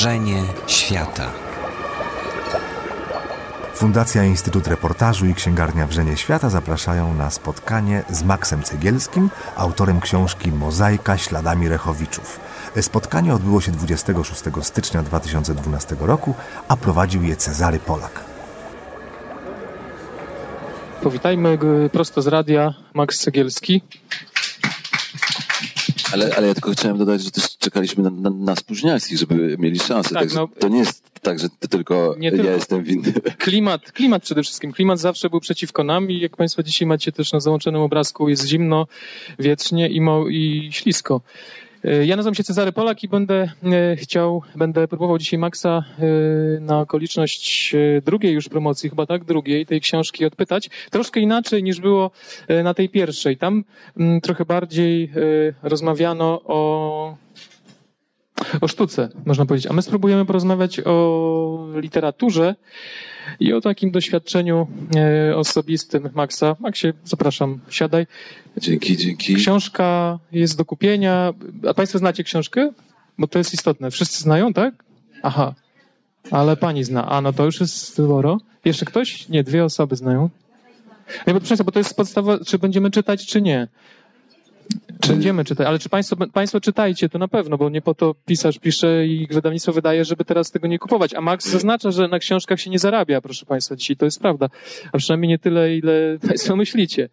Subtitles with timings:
[0.00, 1.32] Wrzenie świata.
[3.74, 10.52] Fundacja Instytut Reportażu i Księgarnia Wrzenie Świata zapraszają na spotkanie z Maksem Cegielskim, autorem książki
[10.52, 12.40] Mozaika śladami Rechowiczów.
[12.80, 16.34] Spotkanie odbyło się 26 stycznia 2012 roku,
[16.68, 18.20] a prowadził je Cezary Polak.
[21.02, 23.82] Powitajmy go prosto z radia, Max Cegielski.
[26.12, 29.78] Ale, ale ja tylko chciałem dodać, że też czekaliśmy na, na, na spóźnialskich, żeby mieli
[29.78, 30.14] szansę.
[30.14, 32.50] Tak, no- to nie jest tak, że to tylko Nie ja tylko.
[32.50, 33.12] jestem winny.
[33.38, 34.72] Klimat, klimat przede wszystkim.
[34.72, 38.46] Klimat zawsze był przeciwko nam i jak Państwo dzisiaj macie też na załączonym obrazku, jest
[38.46, 38.86] zimno,
[39.38, 41.20] wietrznie i, mo- i ślisko.
[41.84, 46.60] E, Ja nazywam się Cezary Polak i będę e, chciał, będę próbował dzisiaj Maxa e,
[46.60, 50.70] na okoliczność drugiej już promocji, chyba tak, drugiej tej książki odpytać.
[50.90, 52.10] Troszkę inaczej niż było
[52.64, 53.36] na tej pierwszej.
[53.36, 53.64] Tam
[53.96, 55.12] mm, trochę bardziej
[55.62, 57.16] rozmawiano o
[58.60, 59.70] o sztuce, można powiedzieć.
[59.70, 62.54] A my spróbujemy porozmawiać o literaturze
[63.40, 64.66] i o takim doświadczeniu
[64.96, 66.56] e, osobistym Maxa.
[66.60, 68.06] Maxie, zapraszam, siadaj.
[68.56, 69.34] Dzięki, dzięki.
[69.34, 71.32] Książka jest do kupienia.
[71.68, 72.72] A Państwo znacie książkę?
[73.18, 73.90] Bo to jest istotne.
[73.90, 74.84] Wszyscy znają, tak?
[75.22, 75.54] Aha.
[76.30, 77.08] Ale pani zna.
[77.08, 78.38] A, no to już jest sporo.
[78.64, 79.28] Jeszcze ktoś?
[79.28, 80.30] Nie, dwie osoby znają.
[81.26, 83.68] Nie, bo bo to jest podstawa, czy będziemy czytać, czy nie.
[85.00, 88.14] Czy- Będziemy czytać, ale czy państwo, państwo czytajcie, to na pewno, bo nie po to
[88.26, 91.14] pisarz pisze i wydawnictwo wydaje, żeby teraz tego nie kupować.
[91.14, 94.48] A Max zaznacza, że na książkach się nie zarabia, proszę państwa, dzisiaj to jest prawda.
[94.92, 95.92] A przynajmniej nie tyle, ile
[96.28, 97.08] państwo myślicie.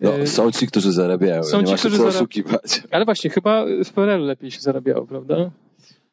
[0.00, 1.42] No, E, są ci, którzy zarabiają.
[1.42, 2.82] są nie ci, którzy co oszukiwać.
[2.90, 5.50] Ale właśnie, chyba w PRL lepiej się zarabiało, prawda?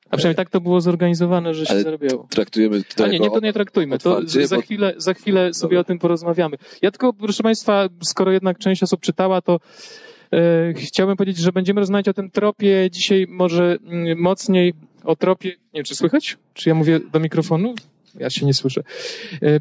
[0.10, 2.28] A przynajmniej tak to było zorganizowane, że się Ale zarabiało.
[2.30, 4.00] Traktujemy to A nie, nie, to nie traktujmy.
[4.00, 5.80] To za chwilę, za chwilę sobie Dobra.
[5.82, 6.58] o tym porozmawiamy.
[6.82, 9.60] Ja tylko, proszę Państwa, skoro jednak część osób czytała, to
[10.76, 14.74] chciałbym powiedzieć, że będziemy rozmawiać o tym tropie dzisiaj może mm, mocniej
[15.04, 15.50] o tropie.
[15.50, 16.38] Nie wiem, czy słychać?
[16.54, 17.76] Czy ja mówię do mikrofonu?
[18.20, 18.84] Ja się nie słyszę.
[19.42, 19.60] E,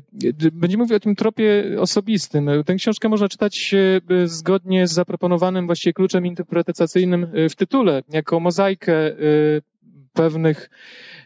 [0.53, 2.49] Będziemy mówić o tym tropie osobistym.
[2.49, 8.03] E, Tę książkę można czytać e, zgodnie z zaproponowanym właściwie kluczem interpretacyjnym e, w tytule,
[8.12, 9.15] jako mozaikę e,
[10.12, 10.71] pewnych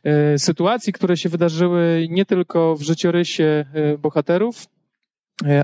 [0.04, 4.66] e, sytuacji, które się wydarzyły nie tylko w życiorysie e, bohaterów, e,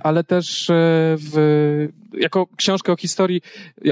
[0.03, 0.75] ale też e,
[1.19, 3.43] w, jako książkę o historii,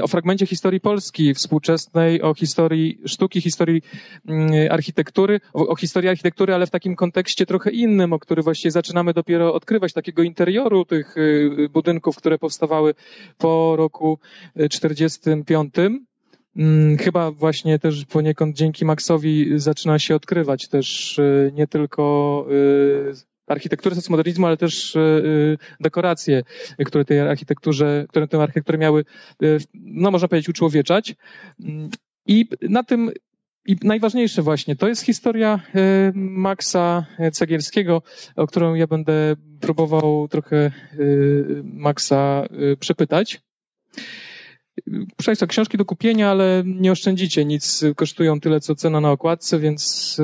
[0.01, 3.81] o fragmencie historii Polski współczesnej, o historii sztuki, historii
[4.27, 8.71] mm, architektury, o, o historii architektury, ale w takim kontekście trochę innym, o który właściwie
[8.71, 12.93] zaczynamy dopiero odkrywać, takiego interioru tych y, budynków, które powstawały
[13.37, 14.19] po roku
[14.59, 15.73] y, 45.
[16.55, 21.19] Mm, Chyba właśnie też poniekąd dzięki Maxowi zaczyna się odkrywać też
[21.53, 22.45] nie tylko
[23.49, 26.43] architekturę socjomodernizmu, ale też y, y, dekoracje,
[26.81, 29.05] y, które tej architekturze, które tę architekturę miały,
[29.73, 31.15] no można powiedzieć, uczłowieczać.
[31.59, 31.89] Mm,
[32.25, 33.11] I na tym
[33.65, 35.59] i najważniejsze właśnie, to jest historia
[36.13, 38.01] Maxa Cegielskiego,
[38.35, 40.71] o którą ja będę próbował trochę
[41.63, 42.45] Maxa
[42.79, 43.41] przepytać.
[44.85, 49.59] Proszę Państwa, książki do kupienia, ale nie oszczędzicie nic, kosztują tyle co cena na okładce,
[49.59, 50.17] więc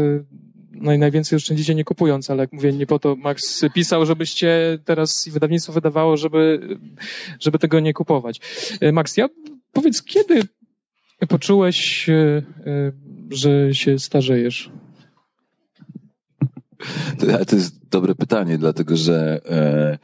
[0.81, 5.27] naj, najwięcej oszczędzicie nie kupując, ale jak mówię, nie po to Max pisał, żebyście teraz
[5.27, 6.59] i wydawnictwo wydawało, żeby,
[7.39, 8.41] żeby tego nie kupować.
[8.83, 9.29] Y, Max, ja
[9.71, 10.41] powiedz, kiedy
[11.29, 12.93] poczułeś, y, y,
[13.29, 14.71] że się starzejesz?
[17.19, 19.97] To, to jest dobre pytanie, dlatego że e,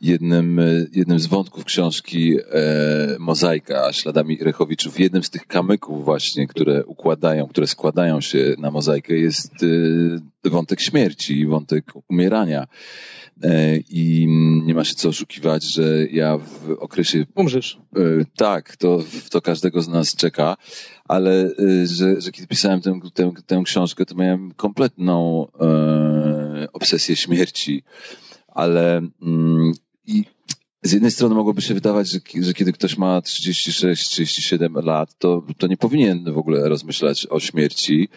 [0.00, 6.46] jednym, e, jednym z wątków książki e, Mozaika śladami Rechowiczów, jednym z tych kamyków właśnie,
[6.46, 9.52] które układają, które składają się na mozaikę jest
[10.44, 12.66] e, wątek śmierci, wątek umierania.
[13.42, 14.26] E, I
[14.64, 17.78] nie ma się co oszukiwać, że ja w okresie Umrzesz.
[17.96, 18.00] E,
[18.36, 20.56] Tak, to, to każdego z nas czeka,
[21.04, 25.46] ale e, że, że kiedy pisałem tę, tę, tę książkę, to miałem kompletną
[26.72, 27.82] obsesję śmierci,
[28.48, 29.72] ale mm,
[30.08, 30.24] i
[30.82, 35.66] z jednej strony mogłoby się wydawać, że, że kiedy ktoś ma 36-37 lat, to, to
[35.66, 38.08] nie powinien w ogóle rozmyślać o śmierci,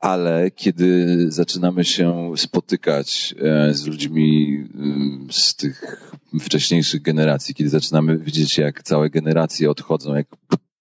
[0.00, 8.18] ale kiedy zaczynamy się spotykać e, z ludźmi mm, z tych wcześniejszych generacji, kiedy zaczynamy
[8.18, 10.26] widzieć, jak całe generacje odchodzą, jak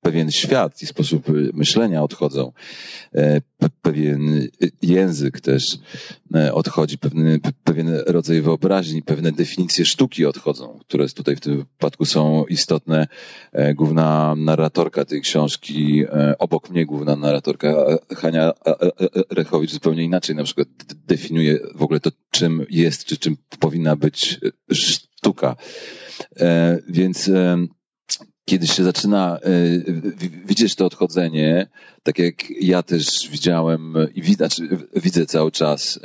[0.05, 2.51] pewien świat i sposób y, myślenia odchodzą,
[3.13, 4.47] e, pe- pewien
[4.81, 5.77] język też
[6.35, 11.57] e, odchodzi, pewny, pe- pewien rodzaj wyobraźni, pewne definicje sztuki odchodzą, które tutaj w tym
[11.57, 13.07] wypadku są istotne.
[13.51, 16.03] E, Główna narratorka tej książki,
[16.39, 17.75] obok mnie główna narratorka
[18.15, 18.51] Hania
[19.29, 20.67] Rechowicz zupełnie inaczej na przykład
[21.07, 24.39] definiuje w ogóle to, czym jest, czy czym powinna być
[24.71, 25.55] sztuka.
[26.89, 27.29] Więc
[28.45, 29.39] kiedy się zaczyna
[30.45, 31.68] widzieć to odchodzenie,
[32.03, 34.62] tak jak ja też widziałem i widać,
[34.95, 36.00] widzę cały czas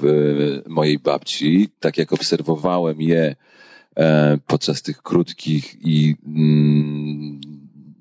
[0.00, 3.36] w mojej babci, tak jak obserwowałem je
[4.46, 7.40] podczas tych krótkich i mm,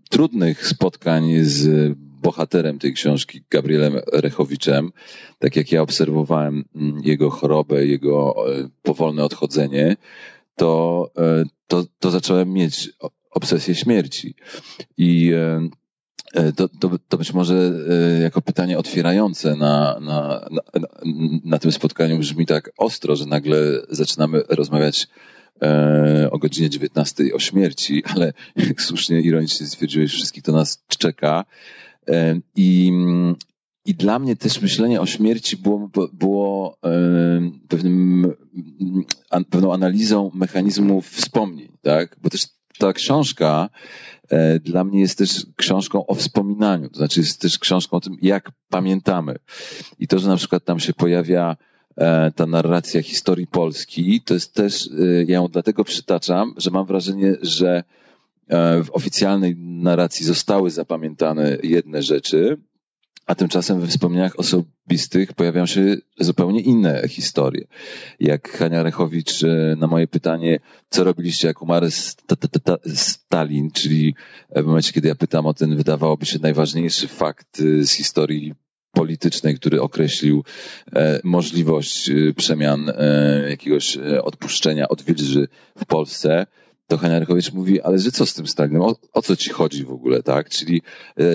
[0.10, 1.94] trudnych spotkań z
[2.26, 4.92] bohaterem tej książki, Gabrielem Rechowiczem.
[5.40, 9.96] Tak jak ja obserwowałem mm, jego chorobę, jego e, powolne odchodzenie,
[10.56, 12.90] to, e, to, to zacząłem mieć
[13.36, 14.36] obsesję śmierci.
[14.98, 15.32] I
[16.34, 17.72] e, to, to, to być może
[18.22, 20.62] jako pytanie otwierające na, na, na,
[21.44, 23.58] na tym spotkaniu brzmi tak ostro, że nagle
[23.90, 25.08] zaczynamy rozmawiać
[25.62, 31.46] E, o godzinie 19 o śmierci, ale jak słusznie ironicznie stwierdziłeś, wszystkich to nas czeka.
[32.08, 32.92] E, I,
[33.86, 36.90] i dla mnie też myślenie o śmierci było, było e,
[37.68, 38.34] pewnym,
[39.50, 42.18] pewną analizą mechanizmów wspomnień, tak?
[42.22, 42.48] Bo też
[42.78, 43.70] ta książka
[44.62, 48.52] dla mnie jest też książką o wspominaniu, to znaczy jest też książką o tym, jak
[48.70, 49.36] pamiętamy.
[50.00, 51.56] I to, że na przykład tam się pojawia
[51.98, 56.86] E, ta narracja historii Polski, to jest też, e, ja ją dlatego przytaczam, że mam
[56.86, 57.84] wrażenie, że
[58.48, 62.58] e, w oficjalnej narracji zostały zapamiętane jedne rzeczy,
[63.26, 67.68] a tymczasem we wspomnieniach osobistych pojawiają się zupełnie inne historie.
[68.20, 69.42] Jak Hania Rechowicz
[69.78, 71.88] na moje pytanie, co robiliście jak umarł
[72.86, 74.16] Stalin, czyli
[74.56, 78.54] w momencie, kiedy ja pytam o ten, wydawałoby się najważniejszy fakt z historii
[78.96, 80.44] politycznej, który określił
[80.96, 85.02] e, możliwość e, przemian e, jakiegoś odpuszczenia od
[85.78, 86.46] w Polsce,
[86.88, 88.82] to Heniarchowicz mówi, ale że co z tym Stalinem?
[88.82, 90.50] O, o, co ci chodzi w ogóle, tak?
[90.50, 90.82] Czyli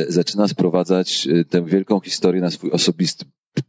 [0.08, 3.24] zaczyna sprowadzać tę wielką historię na swój osobisty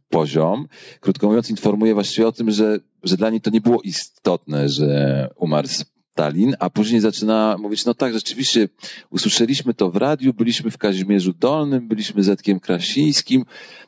[0.08, 0.68] poziom.
[1.00, 5.28] Krótko mówiąc, informuje właściwie o tym, że, że dla niej to nie było istotne, że
[5.36, 5.68] umarł
[6.12, 8.68] Stalin, a później zaczyna mówić, no tak, rzeczywiście
[9.10, 13.44] usłyszeliśmy to w radiu, byliśmy w Kazimierzu Dolnym, byliśmy z Edkiem Krasińskim,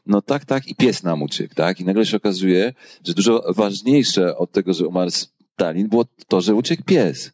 [0.07, 1.81] no tak, tak, i pies nam uciekł, tak?
[1.81, 2.73] I nagle się okazuje,
[3.07, 5.11] że dużo ważniejsze od tego, że umarł
[5.55, 7.33] Stalin, było to, że uciekł pies.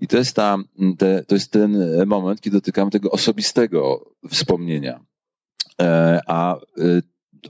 [0.00, 0.58] I to jest, ta,
[0.98, 1.76] te, to jest ten
[2.06, 5.00] moment, kiedy dotykamy tego osobistego wspomnienia.
[5.80, 6.60] E, a e,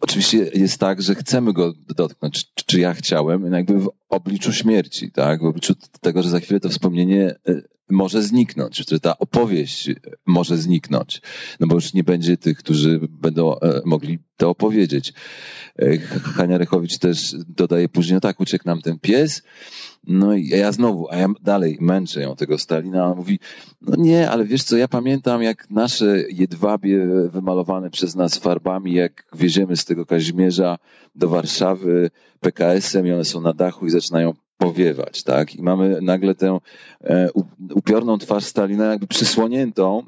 [0.00, 5.10] oczywiście jest tak, że chcemy go dotknąć, czy, czy ja chciałem, jakby w obliczu śmierci,
[5.10, 5.42] tak?
[5.42, 9.90] W obliczu tego, że za chwilę to wspomnienie e, może zniknąć, że ta opowieść
[10.26, 11.22] może zniknąć,
[11.60, 15.12] no bo już nie będzie tych, którzy będą e, mogli to opowiedzieć.
[15.78, 19.42] E, Hania Rechowicz też dodaje później, no tak, uciekł nam ten pies,
[20.06, 23.38] no i ja znowu, a ja dalej męczę ją tego Stalina, on mówi,
[23.82, 29.26] no nie, ale wiesz co, ja pamiętam jak nasze jedwabie wymalowane przez nas farbami, jak
[29.32, 30.78] wieziemy z tego Kazimierza
[31.14, 32.10] do Warszawy
[32.44, 35.54] PKS-em i one są na dachu i zaczynają powiewać, tak?
[35.54, 36.58] I mamy nagle tę
[37.04, 37.28] e,
[37.74, 40.02] upiorną twarz Stalina jakby przysłoniętą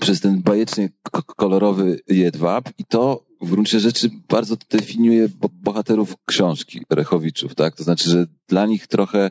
[0.00, 0.88] przez ten bajecznie
[1.36, 7.76] kolorowy jedwab i to w gruncie rzeczy bardzo definiuje bohaterów książki Rechowiczów, tak?
[7.76, 9.30] To znaczy, że dla nich trochę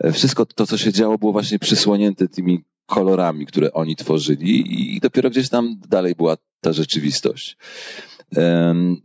[0.00, 4.52] e, wszystko to, co się działo, było właśnie przysłonięte tymi kolorami, które oni tworzyli
[4.96, 7.56] i dopiero gdzieś tam dalej była ta rzeczywistość.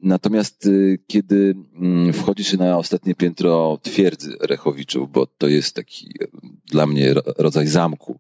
[0.02, 6.10] Natomiast y, kiedy mm, wchodzi się na ostatnie piętro twierdzy Rechowiczów, bo to jest taki
[6.22, 6.28] e,
[6.72, 8.20] dla mnie rodzaj zamku,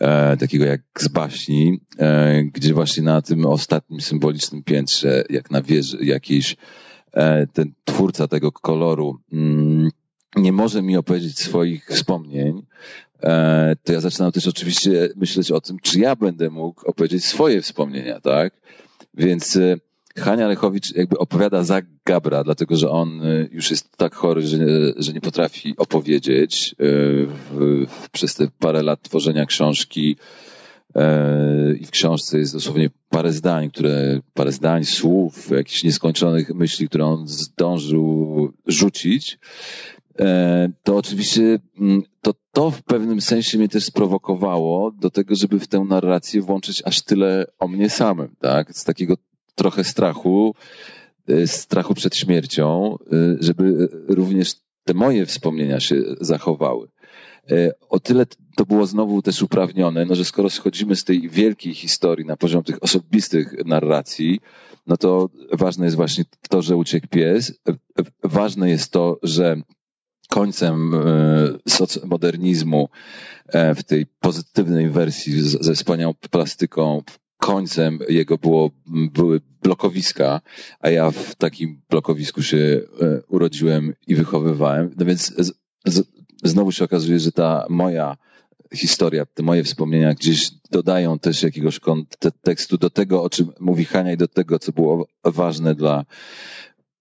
[0.00, 5.62] e, takiego jak z baśni, e, gdzie właśnie na tym ostatnim symbolicznym piętrze, jak na
[5.62, 6.56] wieży jakiejś,
[7.52, 9.90] ten twórca tego koloru mm,
[10.36, 12.62] nie może mi opowiedzieć swoich wspomnień,
[13.84, 18.20] to ja zaczynam też oczywiście myśleć o tym, czy ja będę mógł opowiedzieć swoje wspomnienia,
[18.20, 18.60] tak?
[19.14, 19.58] Więc
[20.18, 24.58] Hania Lechowicz jakby opowiada za Gabra, dlatego że on y, już jest tak chory, że,
[24.96, 26.74] że nie potrafi opowiedzieć.
[26.80, 27.26] Y,
[28.12, 30.16] przez te parę lat tworzenia książki
[30.96, 31.00] y,
[31.76, 37.04] i w książce jest dosłownie parę zdań, które, parę zdań, słów, jakichś nieskończonych myśli, które
[37.04, 39.38] on zdążył rzucić.
[40.82, 45.66] To oczywiście mm, to, to w pewnym sensie mnie też sprowokowało do tego, żeby w
[45.66, 48.76] tę narrację włączyć aż tyle o mnie samym, tak?
[48.76, 49.16] Z takiego
[49.56, 50.54] trochę strachu,
[51.30, 56.88] y, strachu przed śmiercią, y, żeby również te moje wspomnienia się zachowały.
[57.50, 61.74] Y, o tyle to było znowu też uprawnione, no że skoro schodzimy z tej wielkiej
[61.74, 64.40] historii na poziom tych osobistych narracji,
[64.86, 67.52] no to ważne jest właśnie to, że uciekł pies.
[68.22, 69.56] Ważne jest to, że
[70.28, 70.94] końcem
[71.68, 72.88] socmodernizmu
[73.76, 77.02] w tej pozytywnej wersji ze wspaniałą plastyką
[77.36, 80.40] końcem jego było, były blokowiska,
[80.80, 84.94] a ja w takim blokowisku się e, urodziłem i wychowywałem.
[84.98, 85.52] No więc z,
[85.84, 86.06] z,
[86.44, 88.16] znowu się okazuje, że ta moja
[88.74, 94.12] historia, te moje wspomnienia gdzieś dodają też jakiegoś kontekstu do tego, o czym mówi Hania
[94.12, 96.04] i do tego, co było ważne dla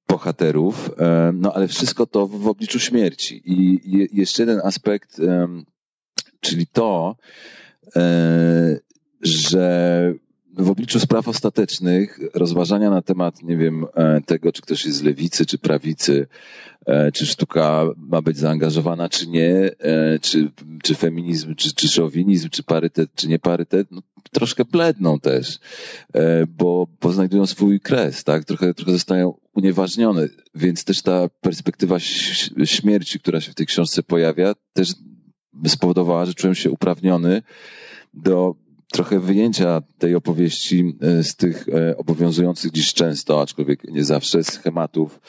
[0.07, 3.41] bohaterów, e, no ale wszystko to w obliczu śmierci.
[3.45, 3.79] I
[4.13, 5.21] jeszcze jeden aspekt,
[6.39, 7.15] czyli to,
[7.95, 8.79] e,
[9.21, 10.13] że
[10.57, 15.03] w obliczu spraw ostatecznych rozważania na temat, nie wiem, e, tego, czy ktoś jest z
[15.03, 16.27] lewicy, czy prawicy,
[17.13, 19.69] czy sztuka ma być zaangażowana, czy nie,
[20.21, 20.51] czy,
[20.83, 25.59] czy feminizm, czy, czy szowinizm, czy parytet, czy nie parytet, no, troszkę bledną też,
[26.47, 28.45] bo, bo znajdują swój kres, tak?
[28.45, 31.99] Trochę, trochę zostają unieważnione, więc też ta perspektywa
[32.65, 34.93] śmierci, która się w tej książce pojawia, też
[35.67, 37.41] spowodowała, że czułem się uprawniony
[38.13, 38.55] do
[38.91, 45.19] trochę wyjęcia tej opowieści e, z tych e, obowiązujących dziś często, aczkolwiek nie zawsze, schematów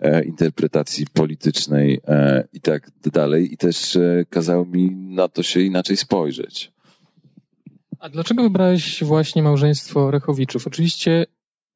[0.00, 2.00] e, interpretacji politycznej
[2.52, 3.52] i tak dalej.
[3.52, 3.98] I też
[4.30, 6.72] kazał mi na to się inaczej spojrzeć.
[7.98, 10.66] A dlaczego wybrałeś właśnie małżeństwo Rechowiczów?
[10.66, 11.26] Oczywiście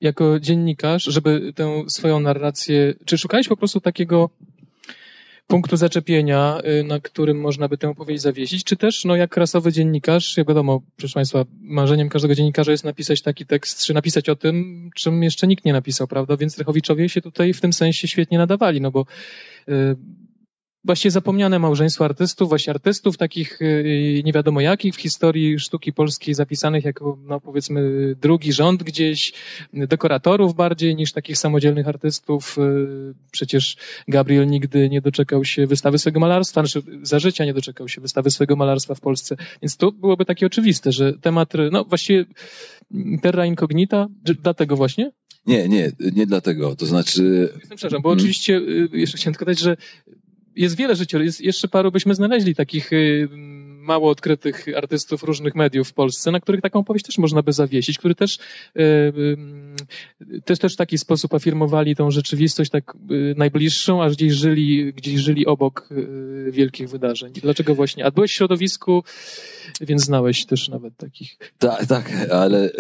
[0.01, 4.31] jako dziennikarz, żeby tę swoją narrację, czy szukałeś po prostu takiego
[5.49, 9.73] punktu zaczepienia, y, na którym można by tę opowieść zawiesić, czy też, no jak rasowy
[9.73, 14.37] dziennikarz, jak wiadomo, proszę Państwa, marzeniem każdego dziennikarza jest napisać taki tekst, czy napisać o
[14.37, 16.37] tym, czym jeszcze nikt nie napisał, prawda?
[16.37, 19.07] Więc Rechowiczowie się tutaj w tym sensie świetnie nadawali, no bo
[19.69, 19.97] y,
[20.85, 26.35] właściwie zapomniane małżeństwo artystów, właśnie artystów takich y, nie wiadomo jakich w historii sztuki polskiej
[26.35, 27.81] zapisanych jako, no powiedzmy,
[28.21, 29.33] drugi rząd gdzieś,
[29.73, 32.59] dekoratorów bardziej niż takich samodzielnych artystów.
[32.59, 33.77] Y, przecież
[34.09, 38.31] Gabriel nigdy nie doczekał się wystawy swojego malarstwa, znaczy za życia nie doczekał się wystawy
[38.31, 39.37] swojego malarstwa w Polsce.
[39.63, 42.25] Więc to byłoby takie oczywiste, że temat, no właściwie
[43.23, 44.07] terra incognita,
[44.43, 45.13] dlatego właśnie?
[45.49, 46.77] Nie, nie, nie dlatego.
[46.77, 47.49] To znaczy.
[47.59, 48.19] Przepraszam, bo hmm.
[48.19, 49.77] oczywiście y, jeszcze chciałem tylko dodać, że
[50.59, 53.29] jest wiele życiorysów, jeszcze paru byśmy znaleźli takich y,
[53.81, 57.99] mało odkrytych artystów różnych mediów w Polsce, na których taką powieść też można by zawiesić,
[57.99, 58.83] którzy też, y,
[60.21, 62.97] y, też, też w taki sposób afirmowali tą rzeczywistość tak
[63.37, 65.89] najbliższą, aż gdzieś żyli, gdzieś żyli obok
[66.51, 67.33] wielkich wydarzeń.
[67.33, 68.05] Dlaczego właśnie?
[68.05, 69.05] A byłeś w środowisku,
[69.81, 71.39] więc znałeś też nawet takich.
[71.59, 72.71] Tak, tak, ale,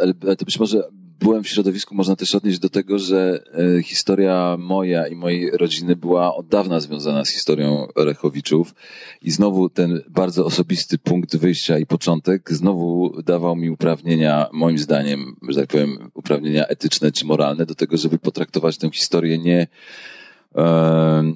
[0.00, 0.82] ale to być może
[1.20, 3.44] byłem w środowisku, można też odnieść do tego, że
[3.78, 8.74] e, historia moja i mojej rodziny była od dawna związana z historią Rechowiczów
[9.22, 15.36] i znowu ten bardzo osobisty punkt wyjścia i początek znowu dawał mi uprawnienia, moim zdaniem,
[15.48, 19.66] że tak powiem, uprawnienia etyczne czy moralne do tego, żeby potraktować tę historię nie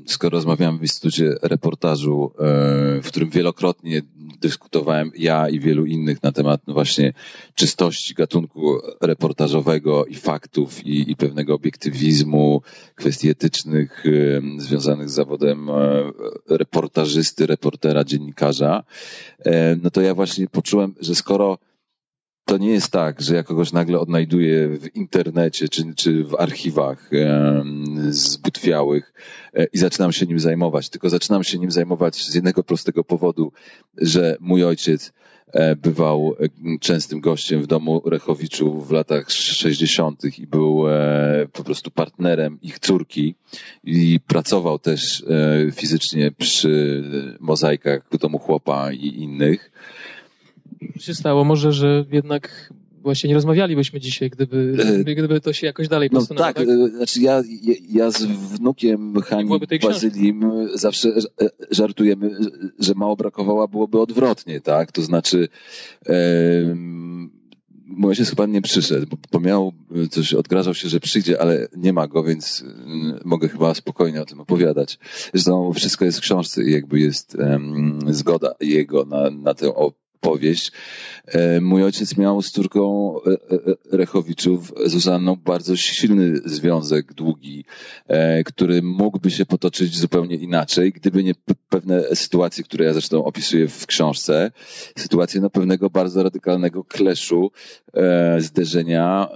[0.06, 2.32] skoro rozmawiamy w Instytucie Reportażu,
[3.02, 4.02] w którym wielokrotnie
[4.40, 7.12] dyskutowałem ja i wielu innych na temat no właśnie
[7.54, 12.62] czystości gatunku reportażowego i faktów i, i pewnego obiektywizmu,
[12.94, 14.04] kwestii etycznych
[14.58, 15.74] związanych z zawodem e,
[16.48, 18.82] reportażysty, reportera, dziennikarza,
[19.82, 21.58] no to ja właśnie poczułem, że skoro
[22.48, 27.10] to nie jest tak, że ja kogoś nagle odnajduję w internecie czy, czy w archiwach
[28.10, 29.12] zbutwiałych
[29.54, 33.52] e, i zaczynam się nim zajmować, tylko zaczynam się nim zajmować z jednego prostego powodu,
[33.96, 35.12] że mój ojciec
[35.52, 36.34] e, bywał
[36.80, 40.38] częstym gościem w domu Rechowiczu w latach 60.
[40.38, 43.34] i był e, po prostu partnerem ich córki
[43.84, 45.24] i pracował też
[45.72, 47.02] fizycznie przy
[47.40, 49.70] mozaikach domu chłopa i innych.
[51.00, 51.44] Się stało?
[51.44, 52.72] Może, że jednak
[53.02, 56.46] właśnie nie rozmawialibyśmy dzisiaj, gdyby, e, gdyby to się jakoś dalej no posunęło.
[56.46, 56.68] No tak, tak?
[56.68, 57.42] E, znaczy ja,
[57.90, 62.30] ja z wnukiem Hani Bazylim zawsze e, żartujemy,
[62.78, 64.92] że mało brakowało, byłoby odwrotnie, tak?
[64.92, 65.48] To znaczy
[67.86, 69.72] mój ojciec chyba nie przyszedł, bo, bo miał
[70.10, 72.64] coś, odgrażał się, że przyjdzie, ale nie ma go, więc
[73.24, 74.98] mogę chyba spokojnie o tym opowiadać.
[75.34, 79.74] Zresztą wszystko jest w książce i jakby jest um, zgoda jego na, na tę
[80.20, 80.72] powieść.
[81.26, 83.36] E, mój ojciec miał z córką e, e,
[83.96, 87.64] Rechowiczów, Zuzanną, bardzo silny związek, długi,
[88.44, 91.34] który mógłby się potoczyć zupełnie inaczej, gdyby nie
[91.68, 94.50] pewne sytuacje, które ja zresztą opisuję w książce.
[94.96, 97.50] Sytuacje no, pewnego bardzo radykalnego kleszu,
[98.38, 99.28] zderzenia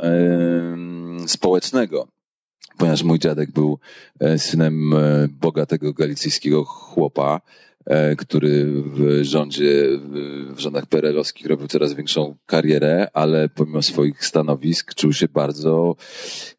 [1.26, 2.08] społecznego
[2.78, 3.78] ponieważ mój dziadek był
[4.36, 4.94] synem
[5.40, 7.40] bogatego galicyjskiego chłopa,
[8.18, 9.88] który w rządzie,
[10.54, 15.96] w rządach perelowskich robił coraz większą karierę, ale pomimo swoich stanowisk czuł się bardzo,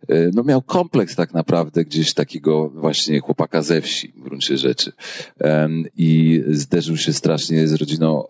[0.09, 4.91] e, no miał kompleks tak naprawdę gdzieś takiego właśnie chłopaka ze wsi w gruncie rzeczy.
[5.97, 8.23] I zderzył się strasznie z rodziną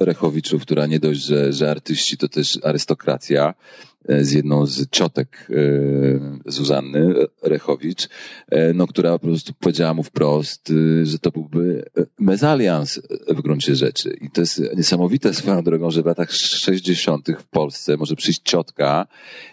[0.00, 3.54] Rechowiczów, która nie dość, że, że artyści to też arystokracja,
[3.91, 8.08] E, z jedną z ciotek e, Zuzanny Rechowicz,
[8.48, 11.84] e, no, która po prostu powiedziała mu wprost, że to byłby
[12.18, 14.16] mezalians w gruncie rzeczy.
[14.20, 17.28] I to jest niesamowite swoją drogą, że w latach 60.
[17.38, 19.06] w Polsce może przyjść ciotka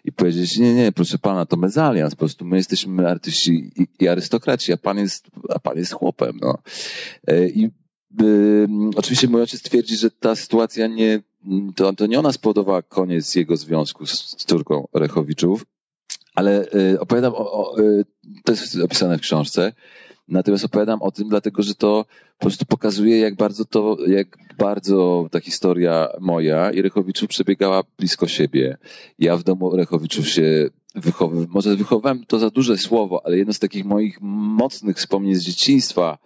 [0.06, 4.74] i powiedzieć, nie, nie, proszę pana, to mezalians, po prostu my jesteśmy artyści i, arystokraci,
[4.74, 6.40] a pan jest, a pan jest chłopem.
[6.42, 6.58] No.
[7.54, 7.70] I
[8.96, 11.22] oczywiście mój ojciec twierdzi, że ta sytuacja nie
[11.76, 15.66] to, to nie ona spowodowała koniec jego związku z, z córką Rechowiczów,
[16.36, 18.06] ale y, opowiadam o, o y,
[18.44, 19.74] to jest opisane w książce,
[20.28, 22.06] natomiast opowiadam o tym dlatego, że to
[22.38, 28.28] po prostu pokazuje, jak bardzo to, jak bardzo ta historia moja i Rechowiczów przebiegała blisko
[28.28, 28.78] siebie.
[29.20, 33.60] Ja w domu Rechowiczów się wychowywałem, może wychowałem to za duże słowo, ale jedno z
[33.60, 36.18] takich moich mocnych wspomnień z dzieciństwa,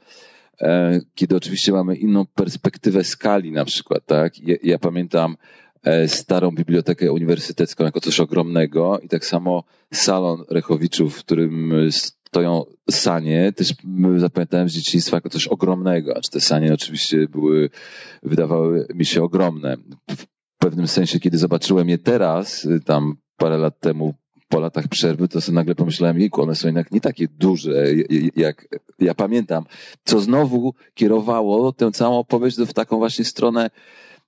[1.15, 4.39] kiedy oczywiście mamy inną perspektywę skali na przykład, tak?
[4.39, 5.37] Ja, ja pamiętam
[5.83, 12.65] e, starą bibliotekę uniwersytecką jako coś ogromnego i tak samo salon Rechowiczów, w którym stoją
[12.91, 13.73] sanie, też
[14.17, 17.69] zapamiętałem z dzieciństwa jako coś ogromnego, acz te sanie oczywiście były,
[18.23, 19.77] wydawały mi się ogromne.
[20.09, 20.25] W
[20.57, 24.13] pewnym sensie, kiedy zobaczyłem je teraz, tam parę lat temu
[24.53, 27.85] po latach przerwy, to sobie nagle pomyślałem, jejku, one są jednak nie takie duże,
[28.35, 28.67] jak
[28.99, 29.65] ja pamiętam,
[30.05, 33.69] co znowu kierowało tę całą opowieść w taką właśnie stronę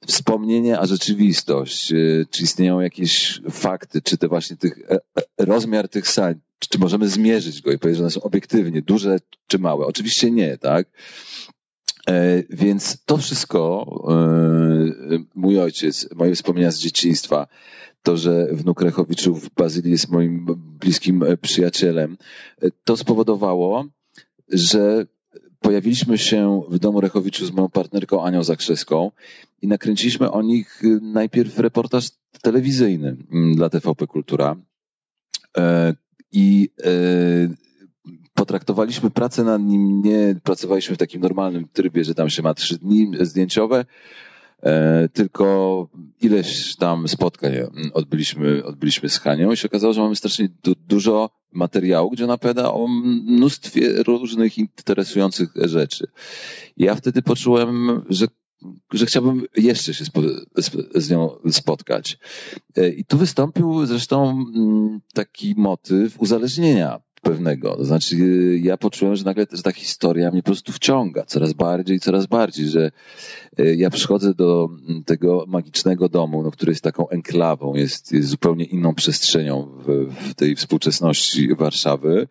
[0.08, 1.92] wspomnienie, a rzeczywistość.
[1.92, 6.80] Y, czy istnieją jakieś fakty, czy te właśnie tych, e, e, rozmiar tych sań, czy
[6.80, 9.86] możemy zmierzyć go i powiedzieć, że one są obiektywnie duże czy małe?
[9.86, 10.88] Oczywiście nie, tak?
[12.10, 13.86] E, więc to wszystko,
[15.36, 17.48] mój ojciec, moje wspomnienia z dzieciństwa,
[18.06, 20.46] to, że wnuk Rechowiczów w Bazylii jest moim
[20.80, 22.18] bliskim e, przyjacielem,
[22.62, 23.86] e, to spowodowało,
[24.50, 25.06] że
[25.60, 29.12] pojawiliśmy się w domu Rechowiczów z moją partnerką Anią Zakrzewską
[29.62, 32.10] i nakręciliśmy o nich e, najpierw reportaż
[32.42, 34.56] telewizyjny mm, dla TVP Kultura.
[36.32, 36.70] I
[38.56, 42.78] potraktowaliśmy pracę nad nim, nie pracowaliśmy w takim normalnym trybie, że tam się ma trzy
[42.78, 43.86] dni zdjęciowe,
[44.64, 45.88] E, tylko
[46.22, 47.54] ileś tam spotkań
[47.94, 52.34] odbyliśmy, odbyliśmy z Hanią i się okazało, że mamy strasznie du dużo materiału, gdzie ona
[52.34, 56.08] opowiada o mnóstwie różnych interesujących rzeczy.
[56.78, 58.28] Ja wtedy poczułem, że
[58.94, 60.06] że chciałbym jeszcze się
[60.96, 62.18] z nią spotkać.
[62.78, 64.46] E, I tu wystąpił zresztą
[65.14, 67.76] taki motyw uzależnienia pewnego.
[67.76, 68.16] To znaczy,
[68.62, 72.68] ja poczułem, że nagle że ta historia mnie po prostu wciąga coraz bardziej, coraz bardziej,
[72.68, 72.92] że
[73.58, 74.70] e, ja przychodzę do
[75.06, 80.34] tego magicznego domu, no, który jest taką enklawą, jest, jest zupełnie inną przestrzenią w, w
[80.34, 82.28] tej współczesności Warszawy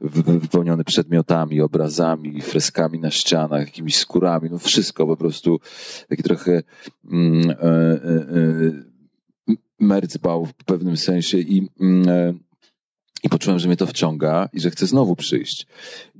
[0.00, 5.60] wypełniony przedmiotami, obrazami, freskami na ścianach, jakimiś skórami, no wszystko po prostu
[6.08, 6.62] taki trochę
[7.12, 7.98] mm, e, e,
[9.80, 12.47] mercbał w pewnym sensie i mm, e,
[13.22, 15.66] i poczułem, że mnie to wciąga i że chcę znowu przyjść.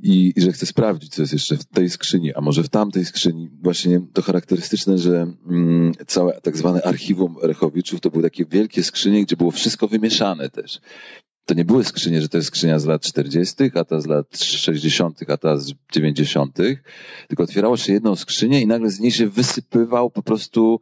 [0.02, 3.04] I, I, że chcę sprawdzić, co jest jeszcze w tej skrzyni, a może w tamtej
[3.04, 3.50] skrzyni.
[3.62, 9.22] Właśnie to charakterystyczne, że mm, całe tak zwane archiwum Rechowiczów to były takie wielkie skrzynie,
[9.22, 10.80] gdzie było wszystko wymieszane też
[11.48, 14.38] to nie były skrzynie, że to jest skrzynia z lat 40., a ta z lat
[14.38, 16.58] 60., a ta z 90.,
[17.28, 20.80] tylko otwierało się jedną skrzynię i nagle z niej się wysypywał po prostu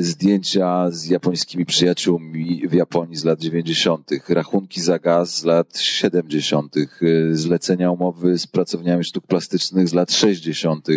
[0.00, 6.76] zdjęcia z japońskimi przyjaciółmi w Japonii z lat 90., rachunki za gaz z lat 70.,
[6.76, 6.86] e,
[7.32, 10.88] zlecenia umowy z pracowniami sztuk plastycznych z lat 60.,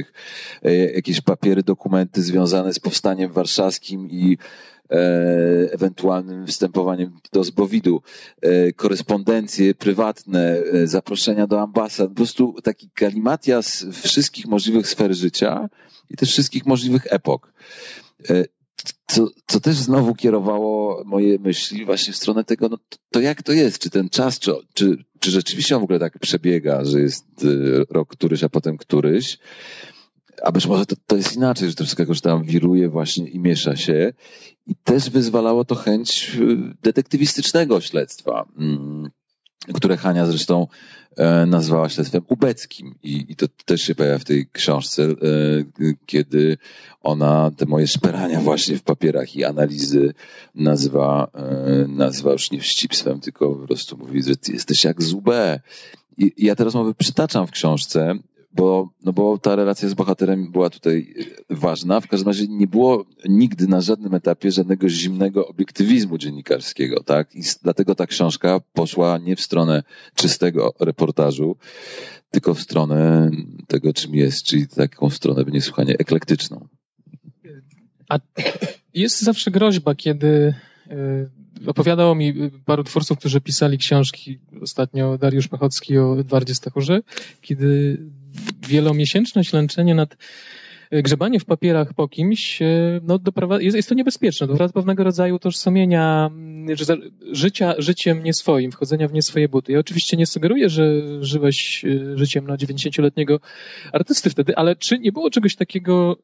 [0.64, 4.38] e, jakieś papiery, dokumenty związane z powstaniem warszawskim i
[4.92, 8.02] E, ewentualnym występowaniem do zbowidu,
[8.42, 15.70] e, korespondencje prywatne, e, zaproszenia do ambasad, po prostu taki galimatias wszystkich możliwych sfer życia
[16.10, 17.54] i też wszystkich możliwych epok.
[19.14, 22.78] Co, co też znowu kierowało moje myśli właśnie w stronę tego, no
[23.12, 26.20] to, jak to jest, czy ten czas, czy, czy, czy rzeczywiście on w ogóle tak
[26.20, 27.26] przebiega, że jest
[27.90, 29.38] rok któryś, a potem któryś,
[30.44, 33.76] a być może to, to jest inaczej, że to wszystko tam wiruje właśnie i miesza
[33.76, 34.14] się.
[34.68, 39.10] I też wyzwalało to chęć y, detektywistycznego śledztwa, mm,
[39.74, 40.68] które Hania zresztą
[41.18, 42.96] e, nazwała śledztwem ubeckim.
[43.04, 45.16] I, I to też się pojawia w tej książce, e,
[46.06, 46.58] kiedy
[47.02, 50.14] ona te moje szperania właśnie w papierach i analizy
[50.56, 55.60] nazywa, e, nazywa już nie wścibstwem, tylko po prostu mówi, że ty jesteś jak złe.
[56.18, 58.16] I ja teraz mówię, przytaczam w książce
[58.54, 61.14] bo, no bo ta relacja z bohaterem była tutaj
[61.50, 62.00] e, ważna.
[62.00, 67.36] W każdym razie nie było nigdy na żadnym etapie żadnego zimnego obiektywizmu dziennikarskiego, tak?
[67.36, 69.84] I dlatego ta książka poszła nie w stronę
[70.16, 71.58] czystego reportażu,
[72.32, 73.32] tylko w stronę
[73.68, 76.68] tego, czym jest, czyli taką stronę niesłychanie eklektyczną.
[78.10, 78.20] A
[78.94, 80.54] jest zawsze groźba, kiedy
[81.68, 82.34] opowiadało mi
[82.66, 87.02] paru twórców, którzy pisali książki, ostatnio Dariusz Machocki o Edwardzie Stachurze,
[87.42, 87.98] kiedy
[88.68, 90.18] wielomiesięczne ślęczenie nad
[91.02, 92.66] grzebanie w papierach po kimś, e,
[93.04, 93.20] no,
[93.60, 94.48] jest, jest to niebezpieczne.
[94.48, 96.76] Doprowadza pewnego rodzaju utożsamienia mm,
[97.32, 99.72] życia, życiem nie swoim, wchodzenia w nie swoje buty.
[99.72, 103.40] Ja oczywiście nie sugeruję, że żyłeś życiem na 90-letniego
[103.92, 106.18] artysty wtedy, ale czy nie było czegoś takiego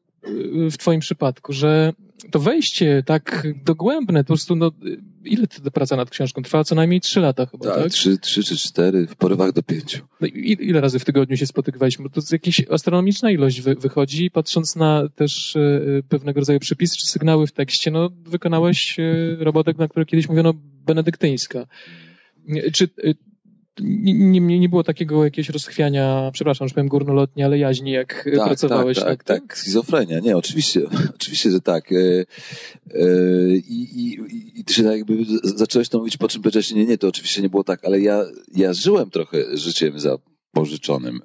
[0.70, 1.92] w twoim przypadku, że
[2.30, 4.70] to wejście tak dogłębne, po prostu, no,
[5.24, 6.64] ile ta praca nad książką trwała?
[6.64, 7.82] Co najmniej trzy lata chyba, tak?
[7.82, 7.92] tak?
[7.92, 10.06] Trzy, trzy czy cztery, w porywach do pięciu.
[10.20, 10.28] No,
[10.60, 12.10] ile razy w tygodniu się spotykaliśmy?
[12.10, 17.06] To jest jakaś astronomiczna ilość wy, wychodzi, patrząc na też e, pewnego rodzaju przepisy czy
[17.06, 20.52] sygnały w tekście, no, wykonałeś e, robotę, na której kiedyś mówiono
[20.86, 21.66] benedyktyńska.
[22.72, 22.88] Czy
[23.82, 28.44] nie, nie, nie było takiego jakiegoś rozchwiania, przepraszam, że powiem górnolotnie, ale jaźni, jak tak,
[28.44, 28.98] pracowałeś.
[28.98, 30.20] Tak, tak, tak, tak, schizofrenia.
[30.20, 30.82] Nie, oczywiście,
[31.16, 31.92] oczywiście, że tak.
[31.92, 34.18] E, e, I, i,
[34.60, 37.42] i ty się tak jakby zacząłeś to mówić, po czym powiedziałeś, nie, nie, to oczywiście
[37.42, 38.24] nie było tak, ale ja,
[38.56, 40.18] ja żyłem trochę życiem za
[40.52, 41.20] pożyczonym.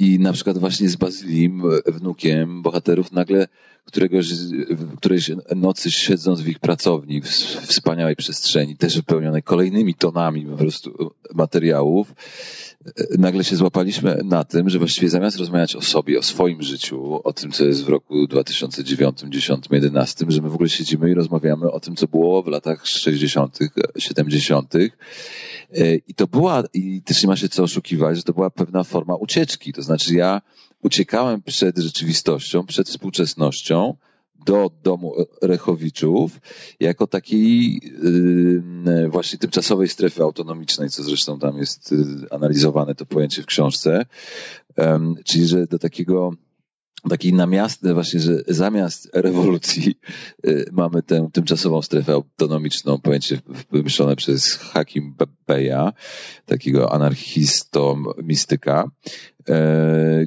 [0.00, 3.48] E, I na przykład właśnie z Bazylim, wnukiem bohaterów, nagle
[3.84, 4.26] któregoś,
[4.96, 11.10] którejś nocy siedząc w ich pracowni, w wspaniałej przestrzeni, też wypełnionej kolejnymi tonami po prostu
[11.34, 12.14] materiałów,
[13.18, 17.32] nagle się złapaliśmy na tym, że właściwie zamiast rozmawiać o sobie, o swoim życiu, o
[17.32, 21.70] tym, co jest w roku 2009, 10, 11, że my w ogóle siedzimy i rozmawiamy
[21.70, 23.58] o tym, co było w latach 60.,
[23.98, 24.74] 70.
[26.08, 29.14] I to była, i też nie ma się co oszukiwać, że to była pewna forma
[29.14, 29.72] ucieczki.
[29.72, 30.42] To znaczy ja
[30.82, 33.96] uciekałem przed rzeczywistością, przed współczesnością
[34.46, 36.40] do domu Rechowiczów
[36.80, 37.80] jako takiej
[39.08, 41.98] właśnie tymczasowej strefy autonomicznej, co zresztą tam jest yy,
[42.30, 44.06] analizowane to pojęcie w książce,
[45.24, 46.32] czyli że do takiego
[47.08, 49.94] takiej namiastny właśnie, że zamiast rewolucji
[50.44, 53.40] yy, mamy tę tymczasową strefę autonomiczną, pojęcie
[53.72, 55.14] wymyślone przez Hakim
[55.46, 55.92] Beja,
[56.46, 58.90] takiego anarchisto mistyka,
[59.37, 59.37] E,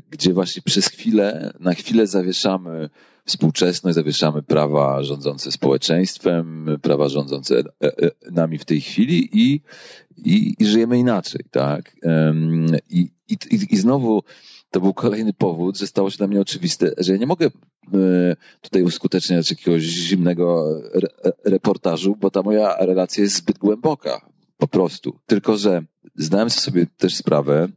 [0.09, 2.89] gdzie właśnie przez chwilę, na chwilę zawieszamy
[3.25, 9.61] współczesność, zawieszamy prawa rządzące społeczeństwem, prawa rządzące e, e, nami w tej chwili i,
[10.17, 11.95] i, i żyjemy inaczej, tak?
[12.89, 13.37] I, i,
[13.69, 14.23] I znowu
[14.71, 17.49] to był kolejny powód, że stało się dla mnie oczywiste, że ja nie mogę
[18.61, 20.65] tutaj uskuteczniać jakiegoś zimnego
[21.45, 24.25] reportażu, bo ta moja relacja jest zbyt głęboka,
[24.57, 25.19] po prostu.
[25.25, 25.83] Tylko, że
[26.15, 27.67] zdałem sobie też sprawę,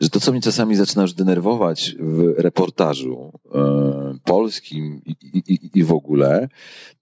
[0.00, 5.84] że to, co mnie czasami zaczyna już denerwować w reportażu e, polskim i, i, i
[5.84, 6.48] w ogóle,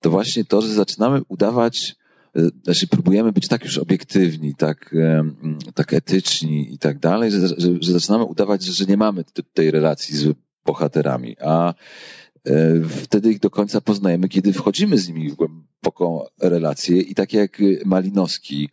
[0.01, 1.97] to właśnie to, że zaczynamy udawać,
[2.37, 5.25] e, znaczy próbujemy być tak już obiektywni, tak, e,
[5.75, 10.17] tak etyczni i tak dalej, że, że, że zaczynamy udawać, że nie mamy tej relacji
[10.17, 11.75] z bohaterami, a
[12.89, 17.63] wtedy ich do końca poznajemy, kiedy wchodzimy z nimi w głęboką relację i tak jak
[17.85, 18.69] Malinowski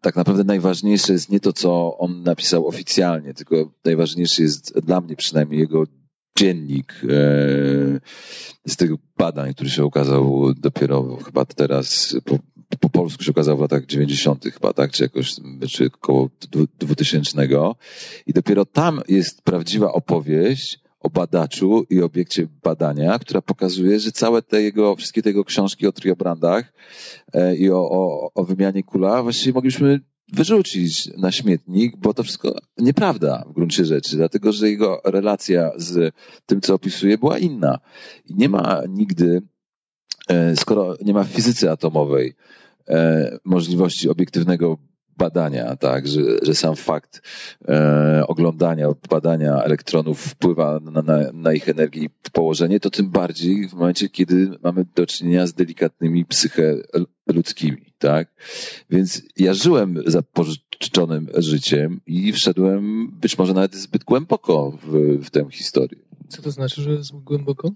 [0.00, 5.16] tak naprawdę najważniejsze jest nie to, co on napisał oficjalnie, tylko najważniejszy jest dla mnie
[5.16, 5.84] przynajmniej jego
[6.38, 7.06] dziennik e,
[8.66, 12.38] z tych badań, który się ukazał dopiero chyba teraz, po,
[12.80, 14.44] po polsku się ukazał w latach 90.
[14.44, 15.34] chyba, tak, czy jakoś,
[15.70, 16.30] czy około
[16.78, 17.48] 2000.
[18.26, 24.42] I dopiero tam jest prawdziwa opowieść o badaczu i obiekcie badania, która pokazuje, że całe
[24.42, 26.72] te jego, wszystkie te książki o triobrandach
[27.32, 30.00] e, i o, o, o wymianie kula właściwie mogliśmy
[30.32, 36.14] wyrzucić na śmietnik, bo to wszystko nieprawda w gruncie rzeczy, dlatego że jego relacja z
[36.46, 37.78] tym, co opisuje, była inna.
[38.26, 39.42] I nie ma nigdy,
[40.28, 42.34] e, skoro nie ma w fizyce atomowej
[42.88, 44.78] e, możliwości obiektywnego
[45.18, 47.22] badania, tak, że, że sam fakt
[47.68, 53.68] e, oglądania, badania elektronów wpływa na, na, na, ich energię i położenie, to tym bardziej
[53.68, 56.76] w momencie, kiedy mamy do czynienia z delikatnymi psyche
[57.26, 58.34] ludzkimi, tak?
[58.90, 65.46] Więc ja żyłem zapożyczonym życiem i wszedłem być może nawet zbyt głęboko w, w tę
[65.50, 66.00] historię.
[66.28, 67.70] Co to znaczy, że zbyt głęboko?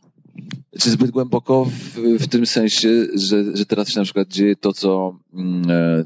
[0.81, 4.73] Czy zbyt głęboko w, w tym sensie, że, że teraz się na przykład dzieje to,
[4.73, 6.05] co mm, e,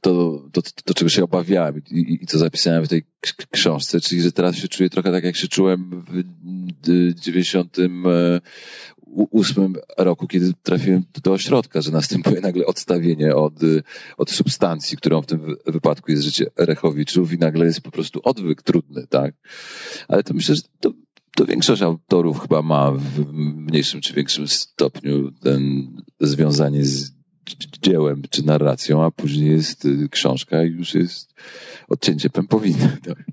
[0.00, 3.04] to, to, to, to czego się obawiałem i, i, i co zapisałem w tej
[3.50, 6.24] książce, czyli że teraz się czuję trochę tak, jak się czułem w
[7.20, 8.04] 98
[9.98, 13.54] roku, kiedy trafiłem do ośrodka, że następuje nagle odstawienie od,
[14.16, 18.62] od substancji, którą w tym wypadku jest życie Rechowiczów i nagle jest po prostu odwyk
[18.62, 19.34] trudny, tak?
[20.08, 20.92] Ale to myślę, że to
[21.36, 27.12] to większość autorów chyba ma w mniejszym czy większym stopniu ten związanie z
[27.82, 31.34] dziełem czy narracją, a później jest y, książka i już jest
[31.88, 32.96] odcięcie pępowiny.
[33.06, 33.24] Tak?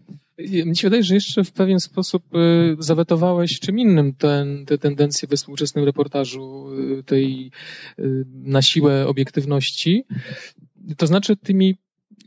[0.66, 5.28] Mi się wydaje, że jeszcze w pewien sposób y, zawetowałeś czym innym ten, te tendencje
[5.28, 7.52] we współczesnym reportażu y, tej
[8.44, 10.04] na siłę obiektywności.
[10.98, 11.76] To znaczy tymi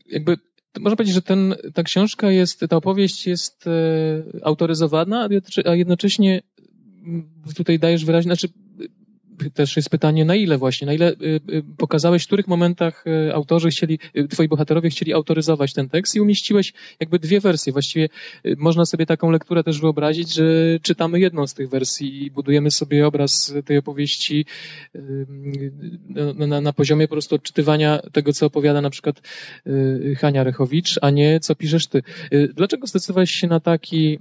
[0.06, 0.36] jakby
[0.80, 3.64] można powiedzieć, że ten, ta książka jest, ta opowieść jest
[4.42, 5.28] autoryzowana,
[5.64, 6.42] a jednocześnie
[7.56, 8.48] tutaj dajesz wyraźnie, znaczy
[9.54, 11.16] też jest pytanie, na ile właśnie, na ile y,
[11.52, 13.98] y, pokazałeś, w których momentach y, autorzy chcieli,
[14.30, 17.72] twoi bohaterowie chcieli autoryzować ten tekst i umieściłeś jakby dwie wersje.
[17.72, 18.08] Właściwie
[18.56, 20.44] można sobie taką lekturę też wyobrazić, że
[20.82, 24.46] czytamy jedną z tych wersji i budujemy sobie obraz tej opowieści
[26.36, 29.22] na, na, poziomie po prostu odczytywania tego, co opowiada na przykład
[30.18, 32.02] Hania Rechowicz, a nie co piszesz ty.
[32.54, 34.18] Dlaczego zdecydowałeś się na taki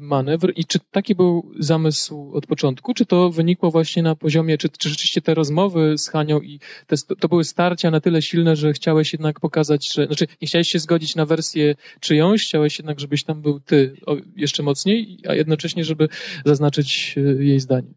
[0.00, 4.58] manewr i czy taki był zamysł od początku, czy to wynikło właśnie na poziomie poziomie,
[4.58, 8.56] czy, czy rzeczywiście te rozmowy z Hanią i te, to były starcia na tyle silne,
[8.56, 13.00] że chciałeś jednak pokazać, że, znaczy nie chciałeś się zgodzić na wersję czyjąś, chciałeś jednak,
[13.00, 13.96] żebyś tam był ty
[14.36, 16.08] jeszcze mocniej, a jednocześnie, żeby
[16.44, 17.88] zaznaczyć e, jej zdanie.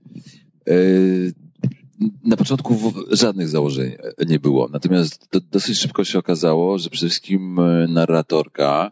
[0.68, 0.74] E,
[2.24, 3.96] na początku żadnych założeń
[4.28, 4.70] nie było.
[4.72, 8.92] Natomiast do, dosyć szybko się okazało, że przede wszystkim e, narratorka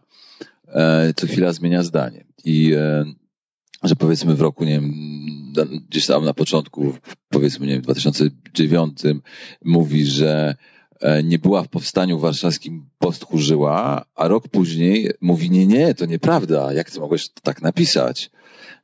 [1.16, 2.24] co chwila zmienia zdanie.
[2.44, 2.74] I
[3.82, 4.94] że powiedzmy w roku, nie wiem,
[5.90, 6.92] gdzieś tam na początku,
[7.28, 9.02] powiedzmy, nie wiem, w 2009
[9.64, 10.56] mówi, że
[11.00, 16.72] e, nie była w powstaniu warszawskim postchórzyła, a rok później mówi, nie, nie, to nieprawda,
[16.72, 18.30] jak ty mogłeś tak napisać?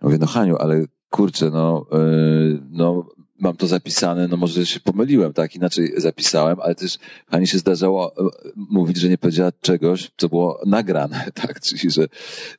[0.01, 3.09] Mówię, no Haniu, ale kurczę, no, yy, no
[3.41, 8.17] mam to zapisane, no może się pomyliłem, tak, inaczej zapisałem, ale też Hani się zdarzało
[8.17, 12.07] e, mówić, że nie powiedziała czegoś, co było nagrane, tak, czyli że,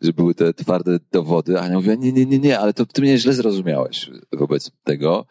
[0.01, 3.01] że były te twarde dowody, a ja mówię, nie, nie, nie, nie, ale to ty
[3.01, 5.25] mnie źle zrozumiałeś wobec tego.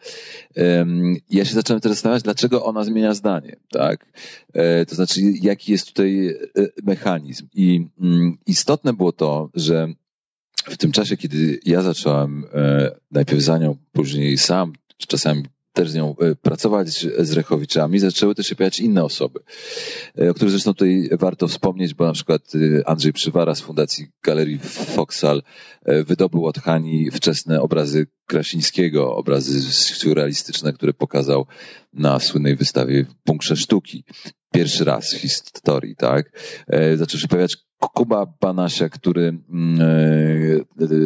[1.29, 4.05] Ja się zacząłem teraz zastanawiać, dlaczego ona zmienia zdanie, tak,
[4.53, 6.35] e, to znaczy, jaki jest tutaj e,
[6.83, 7.47] mechanizm?
[7.53, 9.87] I mm, istotne było to, że
[10.65, 12.45] w tym czasie, kiedy ja zacząłem
[13.11, 14.73] najpierw za nią, później sam
[15.07, 19.39] czasami też z nią e, pracować z Rechowiczami, zaczęły też się pojawiać inne osoby,
[20.19, 24.07] e, o których zresztą tutaj warto wspomnieć, bo na przykład e, Andrzej Przywara z Fundacji
[24.23, 24.59] Galerii
[24.95, 25.43] Foksal
[26.05, 31.45] wydobył od Hani wczesne obrazy Krasińskiego, obrazy surrealistyczne, które pokazał
[31.93, 34.03] na słynnej wystawie w Bunkrze Sztuki.
[34.53, 36.31] Pierwszy raz w historii, tak?
[36.95, 37.57] Zaczął się pojawiać
[37.89, 39.81] Kuba Banasia, który mm,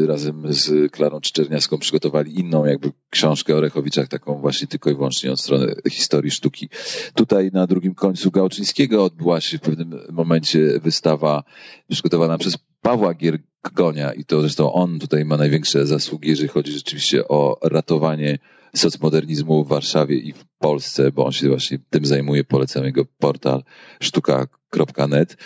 [0.03, 4.95] e, razem z Klarą Czyczerniaską przygotowali inną jakby książkę o Rechowiczach, taką właśnie tylko i
[4.95, 6.69] wyłącznie od strony historii sztuki.
[7.13, 11.43] Tutaj na drugim końcu Gałczyńskiego odbyła się w pewnym momencie wystawa
[11.89, 17.27] przygotowana przez Pawła Giergonia i to zresztą on tutaj ma największe zasługi, jeżeli chodzi rzeczywiście
[17.27, 18.39] o ratowanie
[18.75, 23.63] socmodernizmu w Warszawie i w Polsce, bo on się właśnie tym zajmuje, polecam jego portal
[23.99, 25.37] sztuka.net,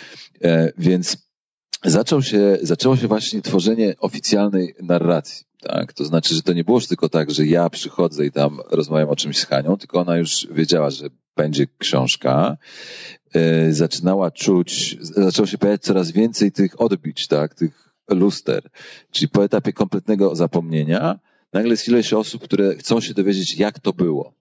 [0.42, 1.30] e, więc
[1.84, 5.46] zaczął się, zaczęło się właśnie tworzenie oficjalnej narracji.
[5.60, 5.92] Tak?
[5.92, 9.08] To znaczy, że to nie było już tylko tak, że ja przychodzę i tam rozmawiam
[9.08, 12.56] o czymś z Hanią, tylko ona już wiedziała, że będzie książka.
[13.34, 17.54] E, zaczynała czuć, zaczęło się pojawiać coraz więcej tych odbić, tak?
[17.54, 18.70] tych luster.
[19.10, 21.18] Czyli po etapie kompletnego zapomnienia,
[21.52, 24.34] nagle jest ileś osób, które chcą się dowiedzieć, jak to było.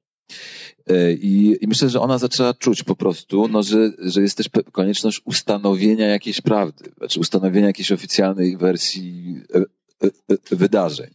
[0.90, 4.50] E, I, I, myślę, że ona zaczęła czuć po prostu, no, że, że jest też
[4.72, 9.60] konieczność ustanowienia jakiejś prawdy, znaczy ustanowienia jakiejś oficjalnej wersji e,
[10.08, 11.10] e, wydarzeń.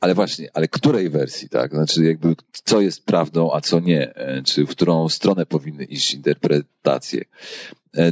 [0.00, 1.70] Ale właśnie, ale której wersji, tak?
[1.70, 4.14] Znaczy, jakby, co jest prawdą, a co nie?
[4.44, 7.24] Czy w którą stronę powinny iść interpretacje?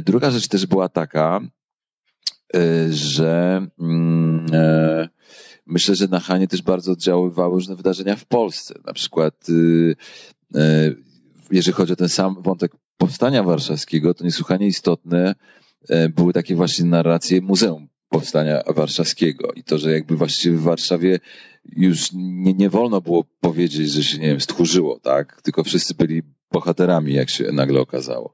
[0.01, 1.41] Druga rzecz też była taka,
[2.89, 3.67] że.
[3.79, 4.45] Mm,
[5.69, 8.79] Myślę, że na Hanie też bardzo oddziaływały różne wydarzenia w Polsce.
[8.85, 9.95] Na przykład, y,
[10.55, 10.95] y,
[11.51, 15.35] jeżeli chodzi o ten sam wątek powstania warszawskiego, to niesłychanie istotne
[15.91, 21.19] y, były takie właśnie narracje Muzeum Powstania Warszawskiego i to, że jakby właściwie w Warszawie
[21.65, 25.41] już nie, nie wolno było powiedzieć, że się, nie wiem, stchórzyło, tak?
[25.41, 28.33] Tylko wszyscy byli bohaterami, jak się nagle okazało.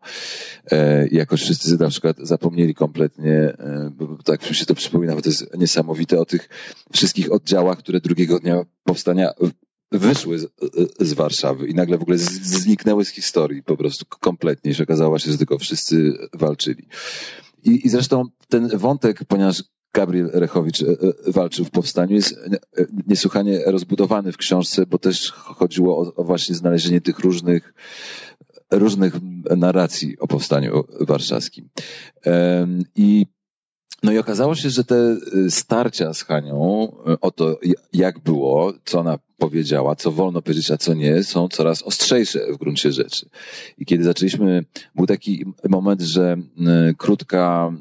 [0.71, 5.21] E, jakoś wszyscy na przykład zapomnieli kompletnie, e, bo tak mi się to przypomina, bo
[5.21, 6.49] to jest niesamowite o tych
[6.93, 9.34] wszystkich oddziałach, które drugiego dnia powstania
[9.91, 10.47] wyszły z,
[10.99, 14.73] z Warszawy i nagle w ogóle z, zniknęły z historii po prostu kompletnie.
[14.73, 16.88] Się okazało się, że tylko wszyscy walczyli.
[17.63, 19.63] I, I zresztą ten wątek, ponieważ
[19.95, 22.38] Gabriel Rechowicz e, e, walczył w powstaniu, jest
[22.77, 27.73] e, niesłychanie rozbudowany w książce, bo też chodziło o, o właśnie znalezienie tych różnych
[28.71, 29.13] różnych
[29.58, 31.69] narracji o powstaniu warszawskim.
[32.95, 33.25] I
[34.03, 35.17] no i okazało się, że te
[35.49, 37.60] starcia z Hanią o to,
[37.93, 42.58] jak było, co ona powiedziała, co wolno powiedzieć, a co nie, są coraz ostrzejsze w
[42.58, 43.29] gruncie rzeczy.
[43.77, 46.38] I kiedy zaczęliśmy, był taki moment, że
[46.97, 47.71] krótka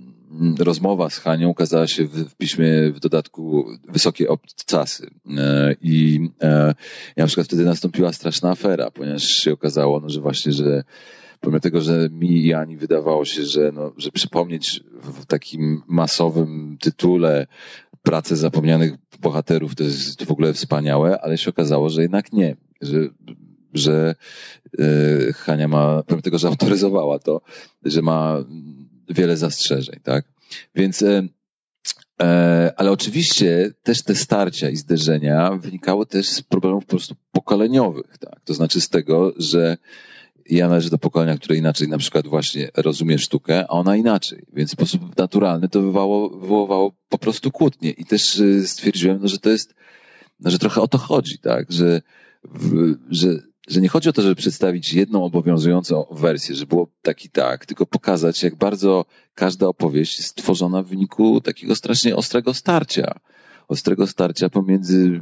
[0.58, 5.10] rozmowa z Hanią ukazała się w, piśmie w dodatku wysokie obcasy.
[5.38, 6.74] E, I e,
[7.16, 10.84] na przykład wtedy nastąpiła straszna afera, ponieważ się okazało, no, że właśnie, że
[11.40, 16.76] pomimo tego, że mi i Ani wydawało się, że, no, że przypomnieć w takim masowym
[16.80, 17.46] tytule
[18.02, 23.08] pracę zapomnianych bohaterów to jest w ogóle wspaniałe, ale się okazało, że jednak nie, że
[23.74, 24.14] że
[24.78, 27.40] e, Hania ma, pomimo tego, że autoryzowała to,
[27.84, 28.44] że ma
[29.08, 30.24] wiele zastrzeżeń, tak?
[30.74, 31.28] Więc e,
[32.22, 38.18] e, ale oczywiście też te starcia i zderzenia wynikały też z problemów po prostu pokoleniowych,
[38.18, 38.40] tak?
[38.44, 39.76] To znaczy z tego, że
[40.50, 44.46] ja należę do pokolenia, które inaczej na przykład właśnie rozumie sztukę, a ona inaczej.
[44.52, 47.90] Więc w sposób naturalny to wywołało, wywoływało po prostu kłótnie.
[47.90, 49.74] I też stwierdziłem, no, że to jest,
[50.40, 51.72] no, że trochę o to chodzi, tak?
[51.72, 52.02] Że,
[52.44, 53.28] w, że
[53.68, 57.66] że nie chodzi o to, żeby przedstawić jedną obowiązującą wersję, że było tak i tak,
[57.66, 63.20] tylko pokazać, jak bardzo każda opowieść jest tworzona w wyniku takiego strasznie ostrego starcia.
[63.68, 65.20] Ostrego starcia pomiędzy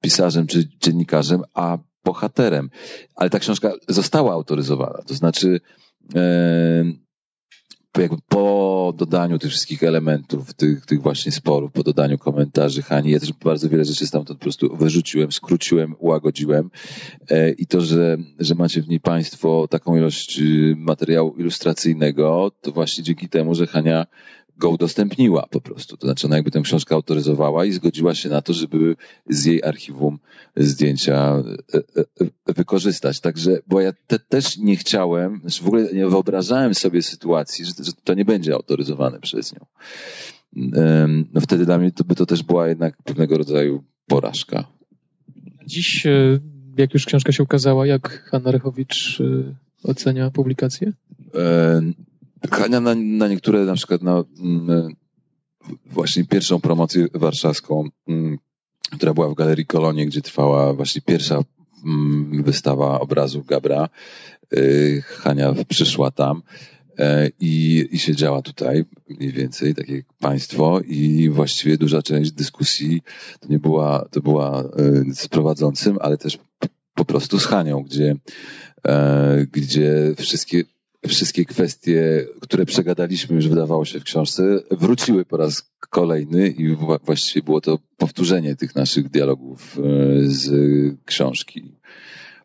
[0.00, 2.70] pisarzem czy dziennikarzem, a bohaterem.
[3.14, 5.02] Ale ta książka została autoryzowana.
[5.06, 5.60] To znaczy,
[6.14, 6.84] e,
[7.98, 13.20] jakby po dodaniu tych wszystkich elementów, tych, tych właśnie sporów, po dodaniu komentarzy Hani, ja
[13.20, 16.70] też bardzo wiele rzeczy stamtąd po prostu wyrzuciłem, skróciłem, ułagodziłem
[17.30, 22.72] e, i to, że, że macie w niej Państwo taką ilość y, materiału ilustracyjnego, to
[22.72, 24.06] właśnie dzięki temu, że Hania
[24.60, 25.96] go udostępniła po prostu.
[25.96, 28.96] To znaczy ona jakby tę książkę autoryzowała i zgodziła się na to, żeby
[29.28, 30.18] z jej archiwum
[30.56, 31.42] zdjęcia
[31.74, 32.04] e, e,
[32.48, 33.20] e, wykorzystać.
[33.20, 37.72] Także, bo ja te, też nie chciałem, znaczy w ogóle nie wyobrażałem sobie sytuacji, że,
[37.78, 39.66] że to nie będzie autoryzowane przez nią.
[41.32, 44.64] No wtedy dla mnie to by to też była jednak pewnego rodzaju porażka.
[45.66, 46.06] Dziś,
[46.76, 49.22] jak już książka się ukazała, jak Hanna Rechowicz
[49.82, 50.92] ocenia publikację?
[52.48, 54.96] Hania na, na niektóre, na przykład na mm,
[55.86, 58.38] właśnie pierwszą promocję warszawską, mm,
[58.90, 61.42] która była w Galerii Kolonie, gdzie trwała właśnie pierwsza
[61.84, 63.88] mm, wystawa obrazów Gabra.
[64.54, 66.42] Y, Hania przyszła tam
[66.98, 73.02] e, i, i siedziała tutaj mniej więcej, tak jak państwo i właściwie duża część dyskusji
[73.40, 76.38] to nie była, to była y, z prowadzącym, ale też
[76.94, 78.16] po prostu z Hanią, gdzie,
[78.86, 80.64] e, gdzie wszystkie
[81.08, 87.42] wszystkie kwestie, które przegadaliśmy już wydawało się w książce, wróciły po raz kolejny i właściwie
[87.42, 89.82] było to powtórzenie tych naszych dialogów e,
[90.22, 90.50] z
[91.04, 91.76] książki.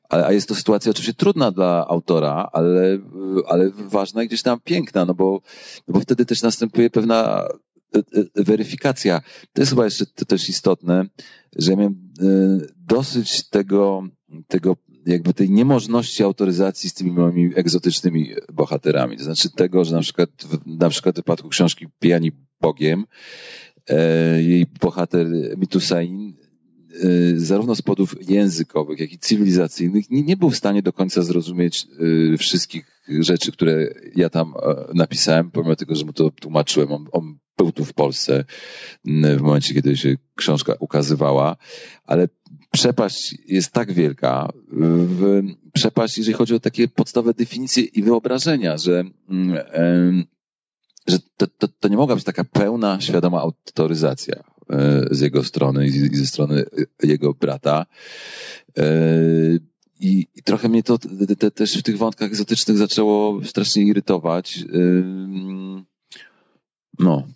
[0.10, 3.00] A jest to sytuacja oczywiście trudna dla autora, ale,
[3.48, 5.42] ale ważna i gdzieś tam piękna, no bo,
[5.88, 7.48] no bo wtedy też następuje pewna
[7.96, 9.22] e, e, weryfikacja.
[9.54, 11.06] To jest chyba jeszcze to też istotne,
[11.56, 12.14] że ja miałem
[12.78, 14.04] dosyć tego,
[14.48, 19.18] tego jakby tej niemożności autoryzacji z tymi moimi egzotycznymi bohaterami.
[19.18, 20.30] To znaczy tego, że na przykład,
[20.66, 23.06] na przykład w wypadku książki Pijani Bogiem,
[23.90, 26.45] e, jej bohater Mitusain
[27.36, 31.88] zarówno z powodów językowych, jak i cywilizacyjnych nie, nie był w stanie do końca zrozumieć
[32.34, 36.92] e, wszystkich rzeczy, które ja tam e, napisałem, pomimo tego, że mu to tłumaczyłem.
[36.92, 38.46] On, on był tu w Polsce
[39.06, 41.58] w momencie, kiedy się książka ukazywała,
[42.06, 42.28] ale
[42.72, 45.42] przepaść jest tak wielka, w
[45.74, 50.26] przepaść, jeżeli chodzi o takie podstawowe definicje i wyobrażenia, że, mm,
[51.08, 55.88] że to, to, to nie mogła być taka pełna, świadoma autoryzacja e, z jego strony
[55.88, 56.66] i ze strony
[57.04, 57.86] jego brata.
[58.78, 58.84] E,
[60.00, 64.58] I, i trochę mnie to te, te, też w tych wątkach egzotycznych zaczęło strasznie irytować.
[64.58, 64.80] E,
[67.00, 67.28] no,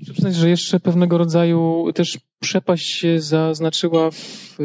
[0.00, 4.58] Muszę przyznać, że jeszcze pewnego rodzaju też przepaść się zaznaczyła w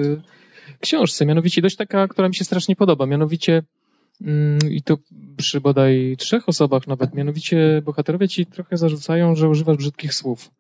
[0.80, 3.64] książce, mianowicie dość taka, która mi się strasznie podoba, mianowicie
[4.72, 4.98] i to
[5.38, 10.52] przy bodaj trzech osobach nawet, mianowicie bohaterowie ci trochę zarzucają, że używasz brzydkich słów.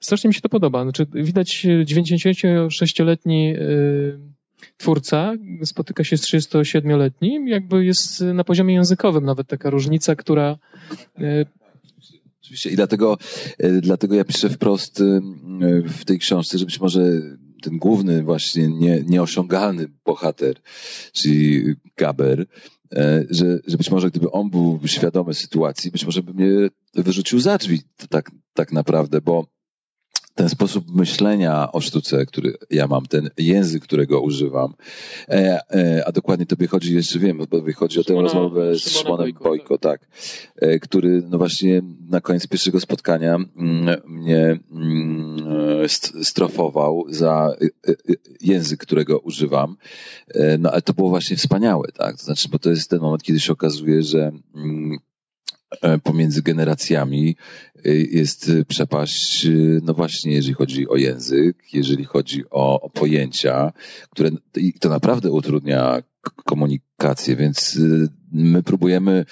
[0.00, 0.82] Strasznie mi się to podoba.
[0.82, 4.18] Znaczy, widać 96-letni y,
[4.76, 5.32] twórca
[5.64, 10.58] spotyka się z 37-letnim, jakby jest na poziomie językowym nawet taka różnica, która
[11.20, 11.46] y,
[12.42, 13.18] Oczywiście i dlatego,
[13.58, 15.20] e, dlatego ja piszę wprost e,
[15.82, 17.00] w tej książce, że być może
[17.60, 20.56] ten główny właśnie nie, nieosiągalny bohater,
[21.12, 21.64] czyli
[21.96, 22.46] Gaber,
[22.92, 27.40] e, że, że być może gdyby on był świadomy sytuacji, być może by mnie wyrzucił
[27.40, 29.46] za drzwi tak, tak naprawdę, bo
[30.40, 34.74] ten sposób myślenia o sztuce, który ja mam, ten język, którego używam,
[35.28, 39.32] e, e, a dokładnie tobie chodzi jeszcze, wiem, bo chodzi o tę rozmowę z Szymonem
[39.42, 40.00] Bojko, tak,
[40.56, 45.88] e, który no właśnie na koniec pierwszego spotkania mm, mnie mm,
[46.22, 47.94] strofował za e, e,
[48.40, 49.76] język, którego używam.
[50.34, 53.22] E, no ale to było właśnie wspaniałe, tak, to znaczy, bo to jest ten moment,
[53.22, 55.09] kiedy się okazuje, że mm, e,
[56.02, 57.36] pomiędzy generacjami
[58.10, 59.46] jest przepaść,
[59.82, 63.72] no właśnie, jeżeli chodzi o język, jeżeli chodzi o, o pojęcia,
[64.10, 64.30] które
[64.80, 66.02] to naprawdę utrudnia
[66.44, 67.78] komunikację, więc
[68.32, 69.24] my próbujemy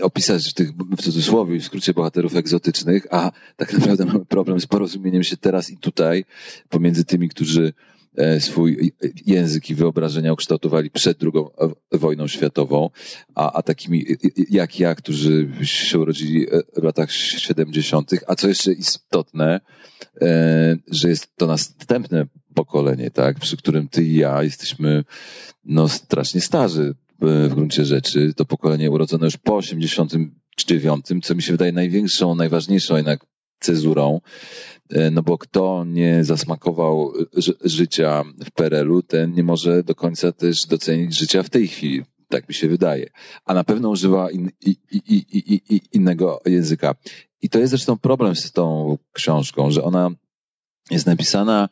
[0.00, 5.22] opisać tych w cudzysłowie w skrócie bohaterów egzotycznych, a tak naprawdę mamy problem z porozumieniem
[5.22, 6.24] się teraz i tutaj
[6.68, 7.97] pomiędzy tymi, którzy e,
[8.38, 8.92] swój
[9.26, 11.50] język i wyobrażenia ukształtowali przed drugą
[11.92, 12.90] wojną światową,
[13.34, 14.06] a, a takimi
[14.50, 16.46] jak ja, którzy się urodzili
[16.76, 19.60] w latach 70., a co jeszcze istotne,
[20.20, 25.04] e, że jest to następne pokolenie, tak, przy którym ty i ja jesteśmy
[25.64, 31.52] no, strasznie starzy w gruncie rzeczy, to pokolenie urodzone już po 89, co mi się
[31.52, 33.26] wydaje największą, najważniejszą jednak
[33.60, 34.20] cezurą,
[34.90, 37.12] e, no bo kto nie zasmakował
[37.64, 42.04] życia w PRL-u, ten nie może do końca też docenić życia w tej chwili.
[42.28, 43.10] Tak mi się wydaje.
[43.44, 45.00] A na pewno używa in, i, i,
[45.74, 46.94] i, innego języka.
[47.42, 50.10] I to jest zresztą problem z tą książką, że ona
[50.90, 51.68] jest napisana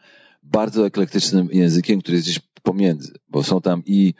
[0.52, 4.14] bardzo eklektycznym językiem, który jest gdzieś pomiędzy, bo są tam i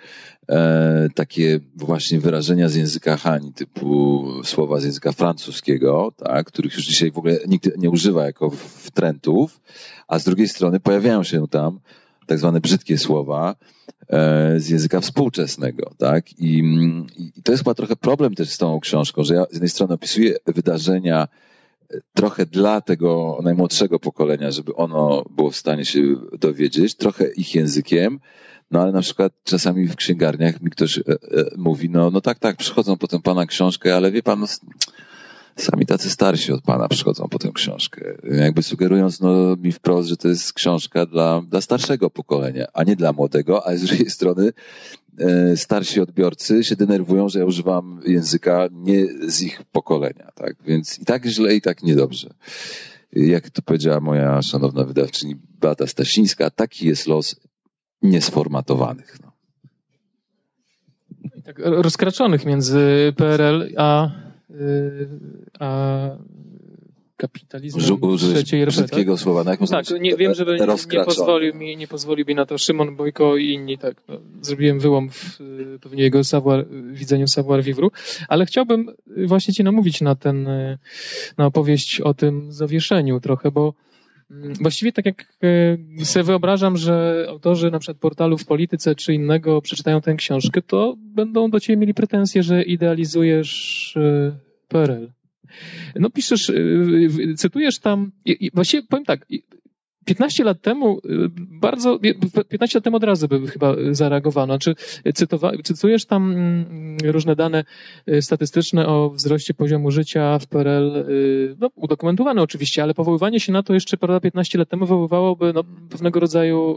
[0.49, 6.87] e, takie właśnie wyrażenia z języka Hani, typu słowa z języka francuskiego, tak, których już
[6.87, 9.61] dzisiaj w ogóle nikt nie używa jako wtrętów,
[10.09, 11.81] a z drugiej strony pojawiają się tam
[12.27, 13.57] tak zwane brzydkie słowa
[14.09, 16.33] e, z języka współczesnego, tak?
[16.39, 16.59] I,
[17.37, 19.95] I to jest chyba trochę problem też z tą książką, że ja z jednej strony
[19.95, 21.29] opisuję wydarzenia
[22.15, 26.01] trochę dla tego najmłodszego pokolenia, żeby ono było w stanie się
[26.39, 28.21] dowiedzieć, trochę ich językiem,
[28.71, 31.17] no ale na przykład czasami w księgarniach mi ktoś e, e,
[31.57, 34.47] mówi, no, no tak, tak, przychodzą potem pana książkę, ale wie pan, no,
[35.57, 38.15] sami tacy starsi od pana przychodzą po tę książkę.
[38.25, 42.97] Jakby sugerując no, mi wprost, że to jest książka dla, dla starszego pokolenia, a nie
[42.97, 44.53] dla młodego, a z drugiej strony
[45.55, 50.57] starsi odbiorcy się denerwują, że ja używam języka nie z ich pokolenia, tak?
[50.67, 52.35] Więc i tak źle, i tak niedobrze.
[53.13, 57.37] Jak to powiedziała moja szanowna wydawczyni Beata Stasińska, taki jest los
[58.03, 59.19] niesformatowanych.
[59.23, 59.33] No.
[61.45, 64.11] Tak rozkraczonych między PRL a
[64.51, 65.09] Y,
[65.61, 66.11] a
[67.17, 69.45] kapitalizmem trzeciej brzydkiego słowa.
[69.45, 70.57] No jak tak, nie, wiem, żeby
[70.93, 73.79] nie, pozwolił mi, nie pozwolił mi na to Szymon Bojko i inni.
[73.79, 77.89] Tak, no, zrobiłem wyłom w y, pewnie jego savoir, widzeniu savoir vivre,
[78.29, 78.87] ale chciałbym
[79.27, 80.79] właśnie ci namówić na ten, y,
[81.39, 83.75] na opowieść o tym zawieszeniu trochę, bo
[84.31, 85.25] mm, Właściwie tak jak
[86.05, 90.95] sobie wyobrażam, że autorzy na przykład portalu w polityce czy innego przeczytają tę książkę, to
[90.99, 93.95] będą do ciebie mieli pretensje, że idealizujesz
[94.69, 95.16] PRL.
[95.97, 98.13] No piszesz, y, cytujesz tam,
[98.55, 99.27] właściwie powiem tak,
[100.07, 101.01] 15 lat temu y,
[101.61, 101.99] bardzo,
[102.49, 104.59] 15 lat temu od razu by chyba zareagowano.
[104.59, 104.75] Czy
[105.15, 107.65] cytowa, cytujesz tam mm, różne dane
[108.09, 111.07] y, statystyczne o wzroście poziomu życia w PRL,
[111.61, 115.65] no, udokumentowane oczywiście, ale powoływanie się na to jeszcze prawda, 15 lat temu wywoływałoby no,
[115.91, 116.77] pewnego rodzaju,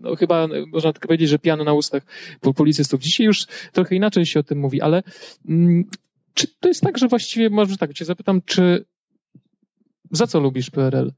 [0.00, 2.02] no, chyba można tak powiedzieć, że piano na ustach
[2.56, 3.00] policystów.
[3.00, 5.02] Dzisiaj już trochę inaczej się o tym mówi, ale
[5.48, 5.84] mm,
[6.36, 8.84] czy to jest tak, że właściwie, może tak, cię zapytam, czy
[10.10, 11.12] za co lubisz PRL?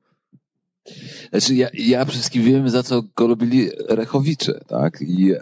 [1.31, 5.01] Znaczy, ja, ja przede wszystkim wiem, za co go lubili Rechowicze, tak?
[5.01, 5.39] I, e,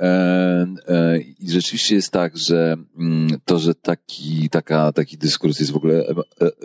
[0.89, 5.77] e, i rzeczywiście jest tak, że mm, to, że taki, taka, taki dyskurs jest w
[5.77, 6.15] ogóle e,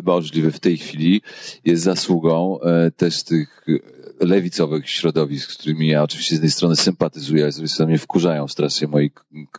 [0.03, 1.21] możliwy w tej chwili,
[1.65, 3.65] jest zasługą e, też tych
[4.21, 7.99] lewicowych środowisk, z którymi ja oczywiście z jednej strony sympatyzuję, ale z drugiej strony mnie
[7.99, 9.11] wkurzają strasznie moi,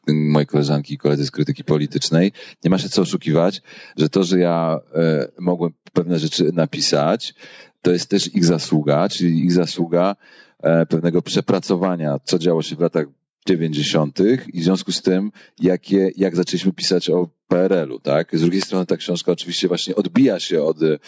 [0.09, 2.33] moje koleżanki i koledzy z krytyki politycznej.
[2.65, 3.63] Nie ma się co oszukiwać,
[3.97, 7.35] że to, że ja e, mogłem pewne rzeczy napisać,
[7.83, 10.17] to jest też ich zasługa, czyli ich zasługa
[10.63, 13.07] e, pewnego przepracowania, co działo się w latach
[13.47, 14.19] 90.
[14.53, 18.39] i w związku z tym, jakie, jak zaczęliśmy pisać o PRL-u, tak?
[18.39, 20.99] Z drugiej strony ta książka oczywiście właśnie odbija się od e,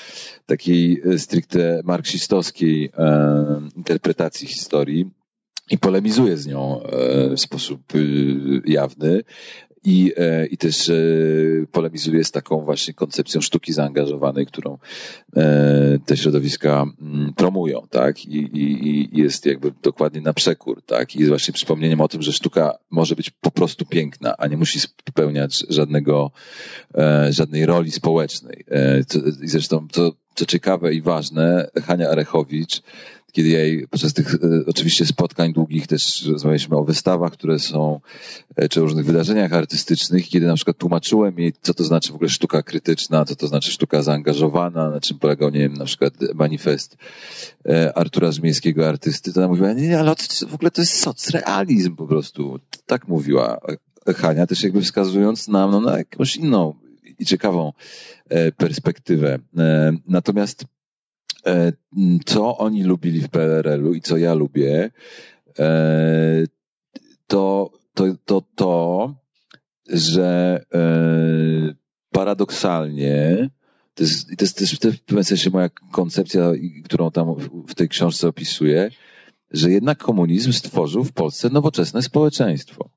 [0.47, 5.11] takiej e, stricte marksistowskiej e, interpretacji historii
[5.71, 7.81] i polemizuje z nią e, w sposób
[8.65, 9.23] jawny
[9.85, 10.95] i, e, i też e,
[11.73, 14.79] polemizuje z taką właśnie koncepcją sztuki zaangażowanej, którą
[15.37, 18.25] e, te środowiska mm, promują, tak?
[18.25, 21.17] I, i, i jest jakby dokładnie na przekór, tak?
[21.17, 24.57] I jest właśnie przypomnieniem o tym, że sztuka może być po prostu piękna, a nie
[24.57, 26.31] musi spełniać żadnego,
[27.31, 28.65] żadnej roli społecznej.
[29.43, 32.83] I zresztą to, co ciekawe i ważne, Hania Arechowicz
[33.35, 38.01] kiedy jej podczas tych e, oczywiście spotkań długich też rozmawialiśmy o wystawach, które są,
[38.57, 42.31] e, czy różnych wydarzeniach artystycznych, kiedy na przykład tłumaczyłem jej, co to znaczy w ogóle
[42.31, 46.97] sztuka krytyczna, co to znaczy sztuka zaangażowana, na czym polegał, nie wiem, na przykład manifest
[47.67, 50.15] e, Artura Zmiejskiego, artysty, to ona mówiła, nie, nie, ale
[50.49, 52.59] w ogóle to jest socrealizm po prostu.
[52.87, 53.59] Tak mówiła
[54.17, 56.75] Hania, też jakby wskazując nam no, na jakąś inną
[57.19, 57.73] i ciekawą
[58.57, 59.39] perspektywę.
[60.09, 60.65] Natomiast
[62.25, 64.91] co oni lubili w PRL-u i co ja lubię,
[67.27, 69.15] to to, to, to
[69.89, 70.61] że
[72.11, 73.51] paradoksalnie
[73.95, 76.53] to jest, to jest też w pewnym sensie moja koncepcja,
[76.85, 77.35] którą tam
[77.69, 78.91] w tej książce opisuję,
[79.51, 82.91] że jednak komunizm stworzył w Polsce nowoczesne społeczeństwo.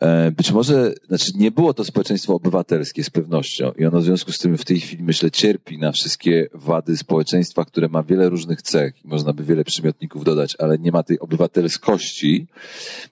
[0.00, 4.32] E, być może, znaczy nie było to społeczeństwo obywatelskie z pewnością i ono w związku
[4.32, 8.62] z tym w tej chwili, myślę, cierpi na wszystkie wady społeczeństwa, które ma wiele różnych
[8.62, 12.46] cech i można by wiele przymiotników dodać, ale nie ma tej obywatelskości.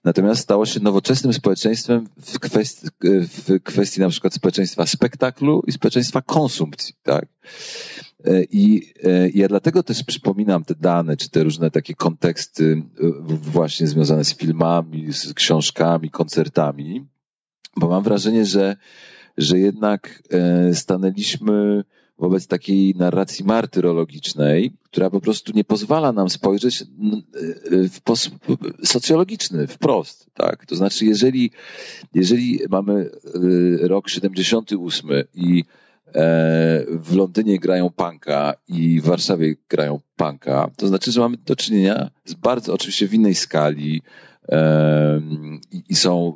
[0.05, 6.23] Natomiast stało się nowoczesnym społeczeństwem w kwestii, w kwestii na przykład społeczeństwa spektaklu i społeczeństwa
[6.23, 7.27] konsumpcji, tak?
[8.27, 13.11] E, I e, ja dlatego też przypominam te dane, czy te różne takie konteksty e,
[13.29, 17.07] właśnie związane z filmami, z książkami, koncertami,
[17.77, 18.77] bo mam wrażenie, że,
[19.39, 20.23] że jednak
[20.73, 21.85] stanęliśmy
[22.19, 26.85] wobec takiej narracji martyrologicznej, która po prostu nie pozwala nam spojrzeć
[27.71, 28.35] w sposób
[28.85, 30.27] socjologiczny, wprost.
[30.35, 30.67] Tak?
[30.67, 31.51] To znaczy, jeżeli,
[32.15, 33.11] jeżeli mamy
[33.81, 35.65] rok 78 i
[36.89, 42.11] w Londynie grają punka i w Warszawie grają punka, to znaczy, że mamy do czynienia
[42.25, 44.03] z bardzo, oczywiście w innej skali
[45.89, 46.35] i są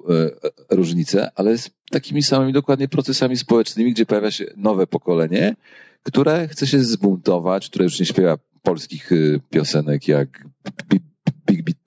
[0.70, 5.56] e, różnice, ale z takimi samymi dokładnie procesami społecznymi, gdzie pojawia się nowe pokolenie,
[6.02, 10.44] które chce się zbuntować, które już nie śpiewa polskich y, piosenek jak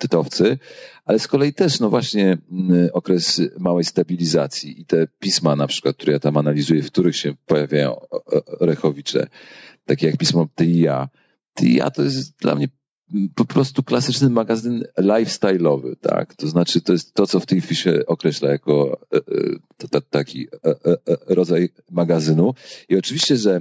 [0.03, 0.57] big bitowcy,
[1.05, 5.95] ale z kolei też, no właśnie, mm, okres małej stabilizacji i te pisma na przykład,
[5.95, 7.99] które ja tam analizuję, w których się pojawiają
[8.61, 9.27] Rechowicze,
[9.85, 11.09] takie jak pismo Ty i ja.
[11.53, 12.67] Ty i ja to jest dla mnie
[13.35, 16.35] po prostu klasyczny magazyn lifestyle'owy, tak?
[16.35, 19.17] To znaczy, to jest to, co w tej się określa jako e,
[19.97, 20.75] e, taki e,
[21.27, 22.53] rodzaj magazynu.
[22.89, 23.59] I oczywiście, że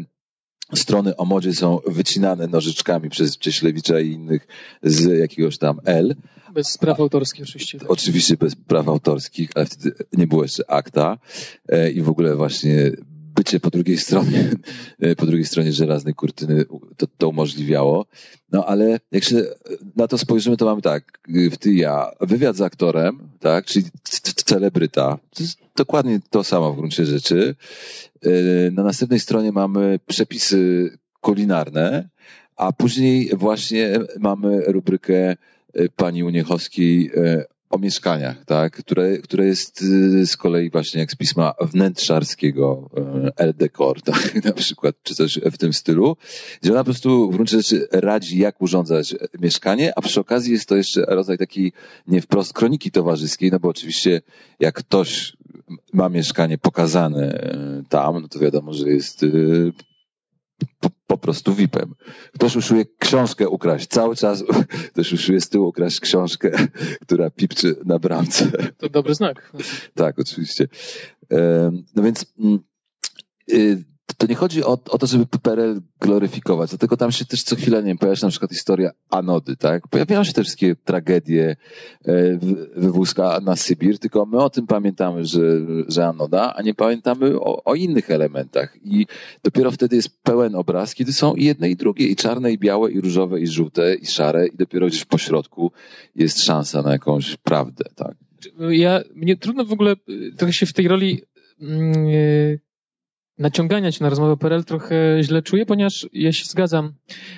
[0.74, 4.46] strony o modzie są wycinane nożyczkami przez Cieślewicza i innych
[4.82, 6.16] z jakiegoś tam L.
[6.54, 7.78] Bez praw autorskich oczywiście.
[7.78, 7.90] Tak.
[7.90, 11.18] Oczywiście bez praw autorskich, ale wtedy nie było jeszcze akta
[11.68, 12.90] e, i w ogóle właśnie
[13.34, 14.50] bycie po drugiej stronie,
[15.00, 16.64] e, po drugiej stronie żelaznej kurtyny
[16.96, 18.06] to, to umożliwiało.
[18.52, 19.42] No ale jak się
[19.96, 23.86] na to spojrzymy, to mamy tak, w ty ja, wywiad z aktorem, tak, czyli
[24.44, 25.18] celebryta.
[25.34, 27.54] To jest dokładnie to samo w gruncie rzeczy.
[28.22, 28.30] E,
[28.70, 32.08] na następnej stronie mamy przepisy kulinarne,
[32.56, 35.36] a później właśnie mamy rubrykę
[35.74, 37.10] e, pani Uniechowskiej
[37.72, 42.90] o mieszkaniach, tak, które, które jest y, z kolei właśnie jak z pisma wnętrzarskiego
[43.36, 46.16] El y, Decor, tak, na przykład, czy coś w tym stylu,
[46.62, 50.68] gdzie ona po prostu w gruncie rzeczy radzi, jak urządzać mieszkanie, a przy okazji jest
[50.68, 51.72] to jeszcze rodzaj takiej
[52.06, 54.22] nie wprost kroniki towarzyskiej, no bo oczywiście
[54.60, 55.36] jak ktoś
[55.92, 57.44] ma mieszkanie pokazane
[57.80, 59.24] y, tam, no to wiadomo, że jest
[60.80, 61.94] po, po prostu VIP-em.
[62.34, 63.86] Ktoś usiłuje książkę ukraść.
[63.86, 64.44] Cały czas
[64.92, 66.50] ktoś usiłuje z tyłu ukraść książkę,
[67.06, 68.50] która pipczy na bramce.
[68.78, 69.52] To dobry znak.
[69.94, 70.68] Tak, oczywiście.
[71.94, 72.58] No więc mm,
[73.52, 73.84] y,
[74.22, 77.78] to nie chodzi o, o to, żeby PRL gloryfikować, dlatego tam się też co chwilę,
[77.78, 79.88] nie wiem, pojawia się na przykład historia Anody, tak?
[79.88, 81.56] Pojawiają się te wszystkie tragedie,
[82.04, 82.38] e,
[82.76, 85.40] wywózka na Sybir, tylko my o tym pamiętamy, że,
[85.88, 89.06] że Anoda, a nie pamiętamy o, o innych elementach i
[89.44, 92.92] dopiero wtedy jest pełen obraz, kiedy są i jedne i drugie, i czarne, i białe,
[92.92, 95.72] i różowe, i żółte, i szare, i dopiero gdzieś w pośrodku
[96.14, 98.16] jest szansa na jakąś prawdę, tak?
[98.70, 99.96] Ja, mnie trudno w ogóle
[100.36, 101.22] trochę się w tej roli
[101.60, 102.71] yy
[103.42, 106.92] naciągania cię na rozmowę PRL trochę źle czuję, ponieważ ja się zgadzam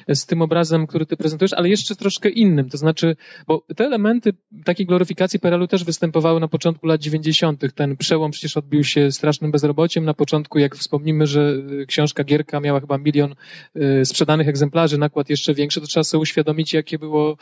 [0.09, 2.71] z tym obrazem, który ty prezentujesz, ale jeszcze troszkę innym.
[2.71, 4.33] To znaczy, bo te elementy
[4.65, 7.65] takiej gloryfikacji PRL-u też występowały na początku lat 90.
[7.75, 10.05] Ten przełom przecież odbił się strasznym bezrobociem.
[10.05, 11.55] Na początku, jak wspomnimy, że
[11.87, 13.35] książka Gierka miała chyba milion
[13.77, 17.37] y, sprzedanych egzemplarzy, nakład jeszcze większy, to trzeba sobie uświadomić, jakie było,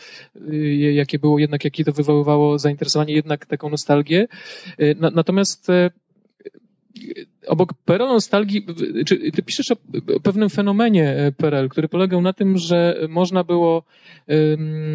[0.52, 4.26] y, jakie było jednak, jakie to wywoływało zainteresowanie, jednak taką nostalgię.
[4.80, 5.68] Y, natomiast
[7.46, 8.66] obok PRL nostalgii,
[9.06, 9.76] czy ty piszesz o
[10.22, 13.84] pewnym fenomenie e, PRL, który polegał na tym, że można było,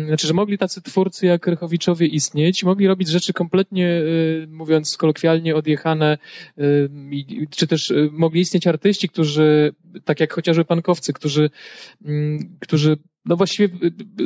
[0.08, 5.56] znaczy, że mogli tacy twórcy jak Rychowiczowie istnieć, mogli robić rzeczy kompletnie, e, mówiąc kolokwialnie,
[5.56, 6.18] odjechane,
[7.50, 9.76] czy też e, mogli istnieć artyści, którzy,
[10.06, 11.50] tak jak chociażby pankowcy, którzy,
[12.60, 13.70] którzy no właściwie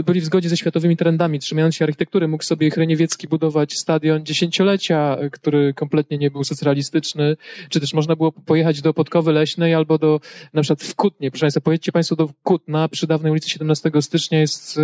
[0.06, 1.40] byli w zgodzie ze światowymi trendami.
[1.40, 7.38] Trzymając się architektury, mógł sobie Hryniewiecki budować stadion dziesięciolecia, który kompletnie nie był socjalistyczny,
[7.70, 10.20] czy też można było pojechać do Podkowy Leśnej albo do,
[10.54, 11.32] na przykład w Kutnie.
[11.32, 14.80] Proszę Państwa, pojedźcie Państwo do Kutna, przy dawnej ulicy 17 stycznia jest,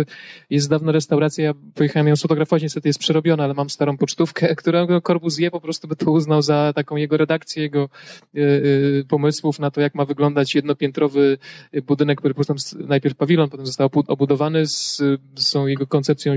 [0.50, 5.00] jest dawna restauracja, ja pojechałem ją sfotografować, niestety jest przerobiona, ale mam starą pocztówkę, którą
[5.00, 7.88] Corbusier po prostu by to uznał za taką jego redakcję, jego
[8.34, 11.38] y, y, pomysłów na to, jak ma wyglądać jednopiętrowy
[11.86, 12.44] budynek, który był
[12.88, 15.02] najpierw pawilon, potem został obudowany z,
[15.34, 16.34] są jego koncepcją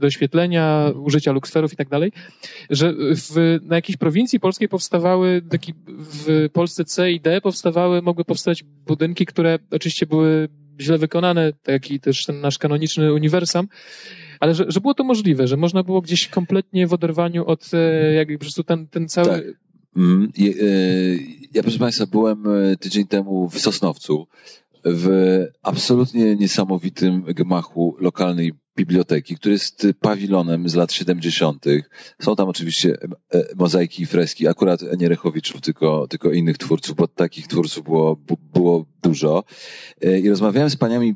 [0.00, 2.12] doświetlenia, użycia luksferów i tak dalej,
[2.70, 8.24] że w, na jakiejś prowincji polskiej powstawały, taki, w Polsce C i D powstawały, mogły
[8.24, 10.48] powstać budynki, które oczywiście były
[10.80, 13.68] źle wykonane, tak jak też ten nasz kanoniczny uniwersam,
[14.40, 18.14] ale że, że było to możliwe, że można było gdzieś kompletnie w oderwaniu od e,
[18.14, 19.26] jakby po prostu ten, ten cały...
[19.28, 19.44] Tak.
[19.96, 20.54] Mm, ja, e,
[21.54, 24.26] ja, proszę Państwa, byłem e, tydzień temu w Sosnowcu
[24.84, 25.08] w
[25.62, 31.64] absolutnie niesamowitym gmachu lokalnej biblioteki, który jest pawilonem z lat 70.
[32.22, 32.96] Są tam oczywiście
[33.34, 38.16] e, mozaiki i freski, akurat nie Rechowiczów, tylko, tylko innych twórców, bo takich twórców było,
[38.54, 39.44] było dużo.
[40.02, 41.14] E, I rozmawiałem z paniami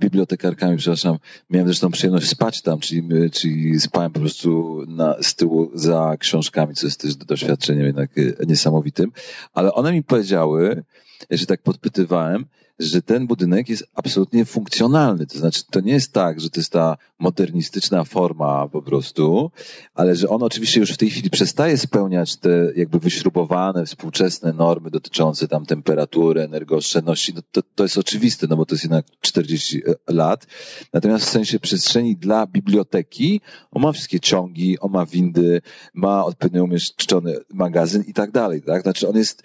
[0.00, 1.18] bibliotekarkami, przepraszam,
[1.50, 6.74] miałem zresztą przyjemność spać tam, czyli, czyli spałem po prostu na, z tyłu za książkami,
[6.74, 9.12] co jest też doświadczeniem jednak e, niesamowitym,
[9.52, 10.84] ale one mi powiedziały,
[11.30, 12.44] że tak podpytywałem,
[12.84, 15.26] że ten budynek jest absolutnie funkcjonalny.
[15.26, 19.50] To znaczy, to nie jest tak, że to jest ta modernistyczna forma po prostu,
[19.94, 24.90] ale że on oczywiście już w tej chwili przestaje spełniać te jakby wyśrubowane, współczesne normy
[24.90, 27.34] dotyczące tam temperatury, energooszczędności.
[27.34, 30.46] No to, to jest oczywiste, no bo to jest jednak 40 e, lat.
[30.92, 35.62] Natomiast w sensie przestrzeni dla biblioteki, on ma wszystkie ciągi, on ma windy,
[35.94, 38.62] ma odpowiednio umieszczony magazyn i tak dalej.
[38.62, 38.82] Tak?
[38.82, 39.42] Znaczy, on jest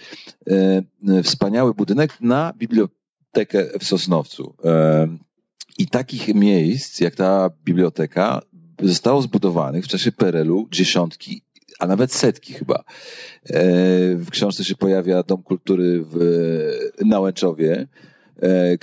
[0.47, 2.97] e, wspaniały budynek na bibliotekę
[3.35, 4.53] bibliotekę w Sosnowcu.
[5.77, 8.41] I takich miejsc, jak ta biblioteka,
[8.81, 11.41] zostało zbudowanych w czasie PRL-u dziesiątki,
[11.79, 12.75] a nawet setki chyba.
[12.75, 12.83] E,
[14.15, 16.17] w książce się pojawia Dom Kultury w
[17.05, 17.87] Nałęczowie,
[18.41, 18.77] e,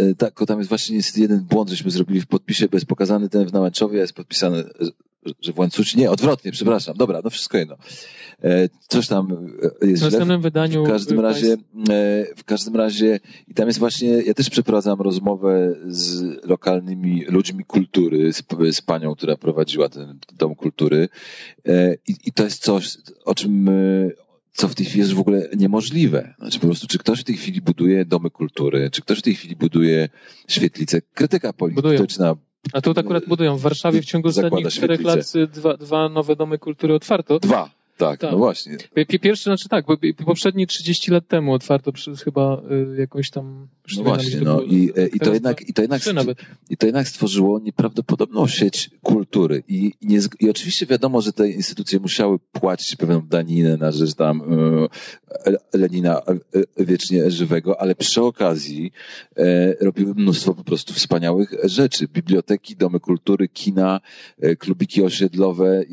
[0.00, 3.46] e, tak, tam jest właśnie jeden błąd, żeśmy zrobili w podpisie, bo jest pokazany ten
[3.46, 4.64] w Nałęczowie, jest podpisany
[5.40, 7.76] że w łańcucie, nie, odwrotnie, przepraszam, dobra, no wszystko jedno.
[8.44, 9.48] E, coś tam
[9.82, 10.84] e, jest w następnym wydaniu.
[10.84, 11.56] W każdym razie, e,
[12.36, 18.32] w każdym razie, i tam jest właśnie, ja też przeprowadzam rozmowę z lokalnymi ludźmi kultury,
[18.32, 21.08] z, z panią, która prowadziła ten dom kultury
[22.08, 23.70] i, i to jest coś, o czym
[24.56, 26.34] co w tej chwili jest w ogóle niemożliwe.
[26.38, 29.34] Znaczy po prostu, czy ktoś w tej chwili buduje domy kultury, czy ktoś w tej
[29.34, 30.08] chwili buduje
[30.48, 32.36] świetlicę, krytyka polityczna.
[32.72, 33.56] A tu akurat budują.
[33.56, 37.38] W Warszawie w ciągu ostatnich czterech lat dwa, dwa nowe domy kultury otwarto.
[37.38, 37.70] Dwa.
[37.96, 38.76] Tak, tak, no właśnie.
[39.20, 42.62] Pierwszy, znaczy tak, bo poprzedni 30 lat temu otwarto przez chyba
[42.94, 43.68] y, jakąś tam...
[43.96, 46.02] No właśnie, no i, e, i, to jednak, i, to jednak,
[46.70, 51.50] i to jednak stworzyło nieprawdopodobną sieć kultury I, i, nie, i oczywiście wiadomo, że te
[51.50, 54.42] instytucje musiały płacić pewną daninę na rzecz tam
[55.46, 56.22] e, Lenina
[56.78, 58.92] e, wiecznie żywego, ale przy okazji
[59.80, 62.08] robiły mnóstwo po prostu wspaniałych rzeczy.
[62.08, 64.00] Biblioteki, domy kultury, kina,
[64.58, 65.84] klubiki osiedlowe.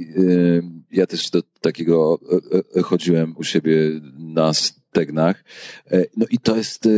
[0.91, 3.75] Ja też do takiego e, e, chodziłem u siebie
[4.17, 5.43] na stegnach.
[5.91, 6.89] E, no i to jest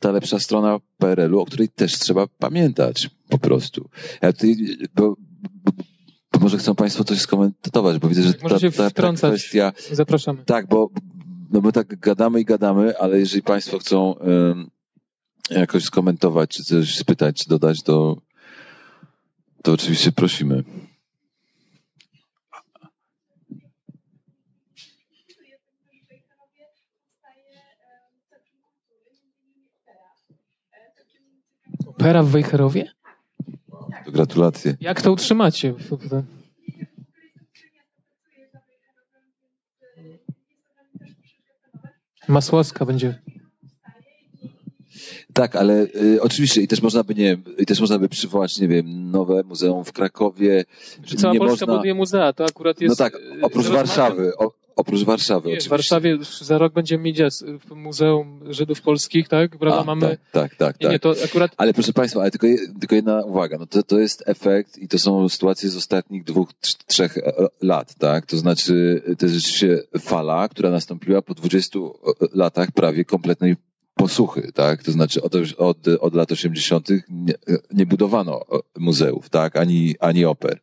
[0.00, 3.88] ta lepsza strona PRL-u, o której też trzeba pamiętać po prostu.
[4.22, 4.56] Ja tutaj,
[4.94, 5.16] bo,
[6.32, 9.72] bo może chcą Państwo coś skomentować, bo widzę, że ta, ta, ta kwestia...
[9.92, 10.44] Zapraszamy.
[10.44, 10.90] Tak, bo
[11.52, 14.70] no my tak gadamy i gadamy, ale jeżeli Państwo chcą um,
[15.50, 18.16] jakoś skomentować, czy coś spytać, czy dodać, to,
[19.62, 20.64] to oczywiście prosimy.
[32.02, 32.92] Opera w Wejherowie?
[34.06, 34.76] Gratulacje.
[34.80, 35.74] Jak to utrzymacie?
[42.28, 43.18] Masłowska będzie.
[45.32, 48.68] Tak, ale y, oczywiście i też można by nie i też można by przywołać, nie
[48.68, 50.64] wiem, nowe muzeum w Krakowie.
[51.04, 51.74] Czy cała nie Polska można...
[51.74, 53.00] buduje muzea, to akurat jest...
[53.00, 55.68] No tak, oprócz Warszawy, o, Oprócz Warszawy nie, oczywiście.
[55.68, 57.18] W Warszawie za rok będziemy mieć
[57.66, 59.58] w Muzeum Żydów Polskich, tak?
[59.58, 59.80] Prawda?
[59.80, 60.00] A, mamy...
[60.00, 60.80] Tak, tak, tak.
[60.80, 61.16] Nie, nie, tak.
[61.16, 61.50] to akurat...
[61.56, 62.46] Ale proszę Państwa, ale tylko,
[62.80, 63.58] tylko jedna uwaga.
[63.58, 66.52] No to, to jest efekt i to są sytuacje z ostatnich dwóch,
[66.86, 68.26] trzech e, e, lat, tak?
[68.26, 71.82] To znaczy, to jest rzeczywiście fala, która nastąpiła po 20 e,
[72.32, 73.56] latach prawie kompletnej
[73.94, 74.82] posłuchy, tak?
[74.82, 76.88] To znaczy od, od, od lat 80.
[77.08, 77.34] Nie,
[77.72, 78.40] nie budowano
[78.78, 79.56] muzeów, tak?
[79.56, 80.60] Ani, ani oper.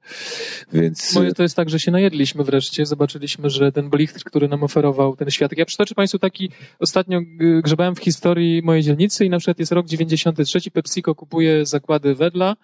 [0.73, 1.15] Więc...
[1.15, 5.15] Może to jest tak, że się najedliśmy wreszcie, zobaczyliśmy, że ten blichtr, który nam oferował
[5.15, 5.51] ten świat.
[5.57, 6.49] Ja przytoczę Państwu taki,
[6.79, 7.21] ostatnio
[7.63, 12.55] grzebałem w historii mojej dzielnicy i na przykład jest rok 93, PepsiCo kupuje zakłady Wedla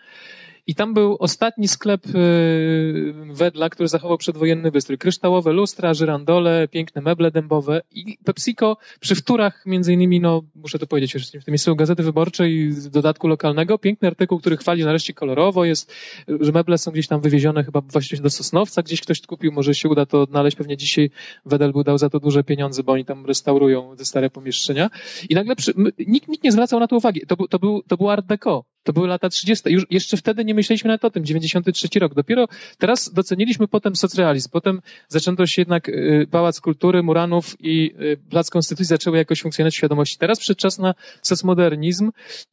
[0.67, 4.97] i tam był ostatni sklep y, Wedla, który zachował przedwojenny wystrój.
[4.97, 10.87] Kryształowe lustra, żyrandole, piękne meble dębowe i PepsiCo przy wtórach, między innymi, no muszę to
[10.87, 15.65] powiedzieć, w tym miejscu Gazety Wyborczej w dodatku lokalnego, piękny artykuł, który chwali nareszcie kolorowo,
[15.65, 15.93] jest,
[16.39, 19.89] że meble są gdzieś tam wywiezione chyba właściwie do Sosnowca, gdzieś ktoś kupił, może się
[19.89, 21.09] uda to odnaleźć, pewnie dzisiaj
[21.45, 24.89] Wedel był dał za to duże pieniądze, bo oni tam restaurują te stare pomieszczenia
[25.29, 25.73] i nagle przy,
[26.07, 27.21] nikt, nikt nie zwracał na to uwagi.
[27.27, 28.74] To, to, był, to był art deco.
[28.85, 29.69] To były lata 30.
[29.69, 32.13] Już jeszcze wtedy nie myśleliśmy nawet o tym, 93 rok.
[32.13, 34.49] Dopiero teraz doceniliśmy potem socrealizm.
[34.51, 39.73] Potem zaczęto się jednak y, Pałac Kultury, Muranów i y, Plac Konstytucji zaczęły jakoś funkcjonować
[39.73, 40.17] w świadomości.
[40.17, 42.11] Teraz przyszedł czas na socmodernizm.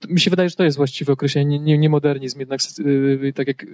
[0.09, 3.47] Mi się wydaje, że to jest właściwe określenie, nie, nie, nie modernizm, jednak y, tak
[3.47, 3.66] jak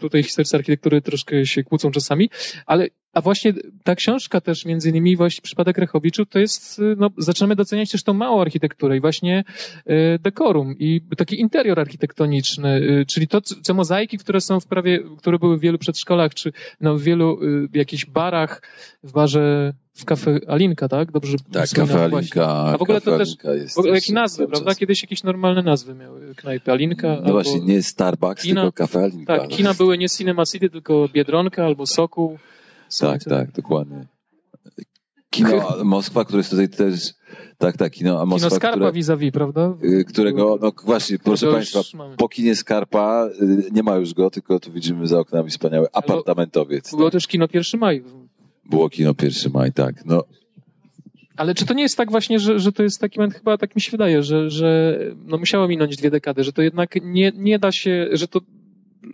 [0.00, 2.30] tutaj historycy architektury troszkę się kłócą czasami,
[2.66, 3.54] ale a właśnie
[3.84, 8.12] ta książka też, między innymi właśnie przypadek Rechowiczu, to jest, no, zaczynamy doceniać też tą
[8.12, 9.44] małą architekturę i właśnie
[9.90, 15.00] y, dekorum i taki interior architektoniczny, y, czyli to, te mozaiki, które są w prawie,
[15.18, 18.62] które były w wielu przedszkolach, czy no, w wielu y, jakichś barach,
[19.02, 21.12] w barze w kafe Alinka, tak?
[21.12, 22.46] Dobrze Tak, kafe Alinka.
[22.46, 23.36] A w ogóle to też,
[23.74, 24.74] w ogóle jakie nazwy, prawda?
[24.74, 26.72] Kiedyś jakieś normalne nazwy miały knajpy.
[26.72, 29.38] Alinka No albo właśnie, nie Starbucks, kina, tylko kafe Alinka.
[29.38, 32.38] Tak, kina były nie Cinema City, tylko Biedronka albo Sokół.
[33.00, 34.06] Tak, tak, dokładnie.
[35.32, 37.14] Kino Moskwa, które jest tutaj też,
[37.58, 39.74] tak, tak, kino a Moskwa, Kino Skarpa które, vis-a-vis, prawda?
[39.84, 42.16] y, którego, no właśnie, proszę Państwa, mamy.
[42.16, 46.90] po kinie Skarpa y, nie ma już go, tylko tu widzimy za oknami wspaniały apartamentowiec.
[46.90, 47.12] Było tak.
[47.12, 48.04] też kino 1 maj.
[48.70, 50.04] Było kino 1 maj, tak.
[50.04, 50.24] No,
[51.36, 53.76] Ale czy to nie jest tak właśnie, że, że to jest taki moment, chyba tak
[53.76, 57.58] mi się wydaje, że, że no musiało minąć dwie dekady, że to jednak nie, nie
[57.58, 58.40] da się, że to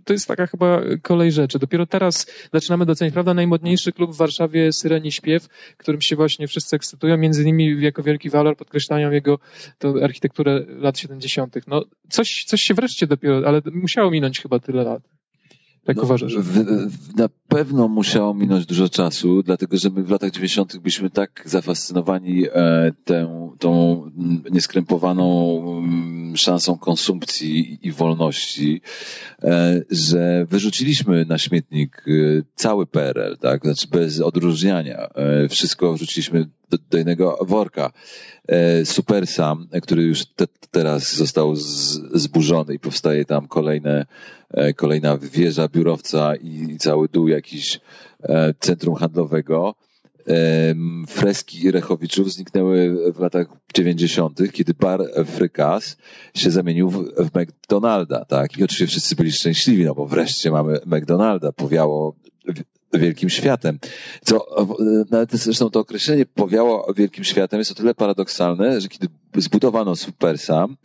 [0.04, 1.58] to jest taka chyba kolej rzeczy.
[1.58, 6.76] Dopiero teraz zaczynamy doceniać, prawda, najmodniejszy klub w Warszawie Syreni Śpiew, którym się właśnie wszyscy
[6.76, 9.38] ekscytują, między innymi jako wielki walor podkreślają jego
[9.78, 11.56] to architekturę lat 70.
[11.66, 15.17] No coś, coś się wreszcie dopiero, ale musiało minąć chyba tyle lat.
[15.88, 16.36] Tak no, uważasz?
[16.36, 20.78] W, w, na pewno musiało minąć dużo czasu, dlatego że my w latach 90.
[20.78, 24.02] byliśmy tak zafascynowani e, tę, tą
[24.50, 28.80] nieskrępowaną mm, szansą konsumpcji i wolności,
[29.42, 32.12] e, że wyrzuciliśmy na śmietnik e,
[32.54, 33.62] cały PRL, tak?
[33.62, 35.08] Znaczy bez odróżniania.
[35.14, 37.92] E, wszystko wrzuciliśmy do, worka.
[38.48, 44.06] E, Supersam, który już te, teraz został z, zburzony i powstaje tam kolejne,
[44.50, 47.80] e, kolejna wieża biurowca i, cały dół jakiś
[48.22, 49.74] e, centrum handlowego.
[51.08, 55.96] Freski Rechowiczów zniknęły w latach 90., kiedy bar Frykas
[56.34, 58.58] się zamienił w, w McDonalda, tak?
[58.58, 62.14] I oczywiście wszyscy byli szczęśliwi, no bo wreszcie mamy McDonalda, powiało
[62.92, 63.78] wielkim światem.
[64.24, 64.66] Co, e,
[65.10, 70.76] nawet zresztą to określenie powiało wielkim światem jest o tyle paradoksalne, że kiedy zbudowano Supersam,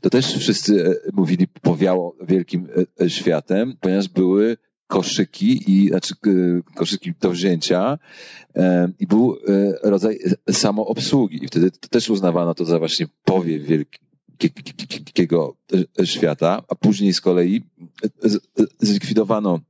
[0.00, 2.68] to też wszyscy e, mówili powiało wielkim
[3.00, 4.56] e, światem, ponieważ były
[4.86, 6.14] koszyki i znaczy
[6.74, 7.98] koszyki do wzięcia
[8.98, 9.36] i był
[9.82, 10.18] rodzaj
[10.50, 15.56] samoobsługi i wtedy też uznawano to za właśnie powiew wielkiego
[16.04, 17.62] świata, a później z kolei
[18.80, 19.60] zlikwidowano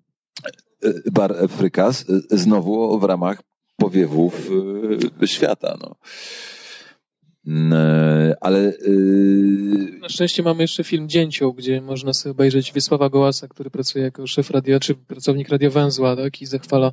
[1.13, 3.43] bar Frykas znowu w ramach
[3.77, 4.51] powiewów
[5.23, 5.79] e, świata.
[5.81, 5.97] No.
[7.47, 8.73] Mm, e, Ale e,
[10.01, 14.27] Na szczęście mamy jeszcze film Dzięcioł, gdzie można sobie obejrzeć Wiesława Gołasa, który pracuje jako
[14.27, 16.93] szef radia, czy pracownik radiowęzła, tak, i zachwala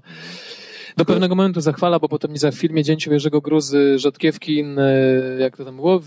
[0.98, 4.64] do pewnego momentu zachwala, bo potem za w filmie Dzięcioł Jerzego Gruzy, Rzodkiewki,
[5.40, 6.02] jak to tam było,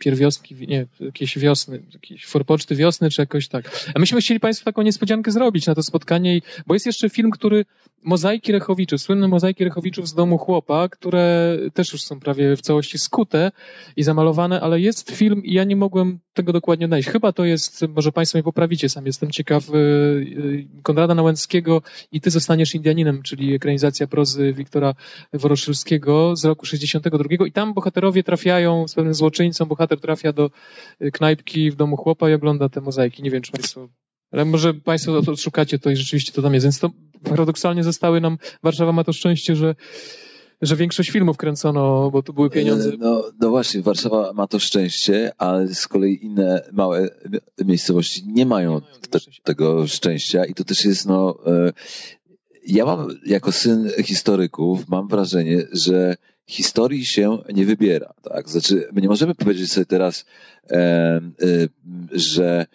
[0.00, 3.90] pierwiostki, nie, jakieś wiosny, jakieś forpoczty wiosny, czy jakoś tak.
[3.94, 7.64] A myśmy chcieli Państwu taką niespodziankę zrobić na to spotkanie, bo jest jeszcze film, który,
[8.02, 12.98] Mozaiki Rechowiczów, słynne Mozaiki Rechowiczów z domu chłopa, które też już są prawie w całości
[12.98, 13.52] skute
[13.96, 17.08] i zamalowane, ale jest film i ja nie mogłem tego dokładnie odnaleźć.
[17.08, 21.82] Chyba to jest, może Państwo mnie poprawicie, sam jestem ciekaw, y, y, Konrada Nałęckiego
[22.12, 24.94] i Ty zostaniesz Indianinem, czyli ekranizacja prozy Wiktora
[25.32, 30.50] Woroszylskiego z roku 62 i tam bohaterowie trafiają z pewnym złoczyńcą, bohater trafia do
[31.02, 33.22] y, knajpki w domu chłopa i ogląda te mozaiki.
[33.22, 33.88] Nie wiem, czy Państwo
[34.32, 36.66] ale może Państwo to szukacie to i rzeczywiście to tam jest.
[36.66, 36.90] Więc to
[37.24, 39.74] paradoksalnie zostały nam, Warszawa ma to szczęście, że,
[40.62, 42.88] że większość filmów kręcono, bo tu były pieniądze.
[42.90, 47.08] E, No, no właśnie, Warszawa ma to szczęście, ale z kolei inne małe
[47.64, 49.42] miejscowości nie mają, Nie mają tego te, szczęścia.
[49.44, 51.72] tego szczęścia i to też jest, no, e,
[52.66, 56.16] ja mam jako syn historyków, mam wrażenie, że
[56.50, 58.14] historii się nie wybiera.
[58.22, 58.48] Tak?
[58.48, 60.24] Znaczy, my nie możemy powiedzieć sobie teraz,
[60.70, 61.20] e, e,
[62.12, 62.66] że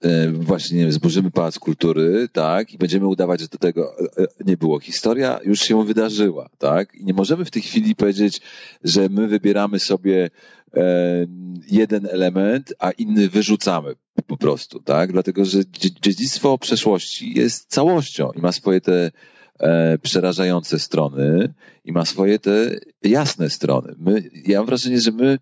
[0.00, 4.26] e, właśnie nie wiem, zburzymy Pałac Kultury, tak, i będziemy udawać, że do tego e,
[4.46, 4.80] nie było.
[4.80, 8.40] Historia już się wydarzyła, tak, i nie możemy w tej chwili powiedzieć,
[8.84, 10.30] że my wybieramy sobie
[10.74, 11.26] e,
[11.70, 13.94] jeden element, a inny wyrzucamy
[14.26, 15.58] po prostu, tak, dlatego, że
[16.02, 19.10] dziedzictwo przeszłości jest całością i ma swoje te
[19.58, 23.94] e, przerażające strony i ma swoje te jasne strony.
[23.98, 25.38] My, ja mam wrażenie, że my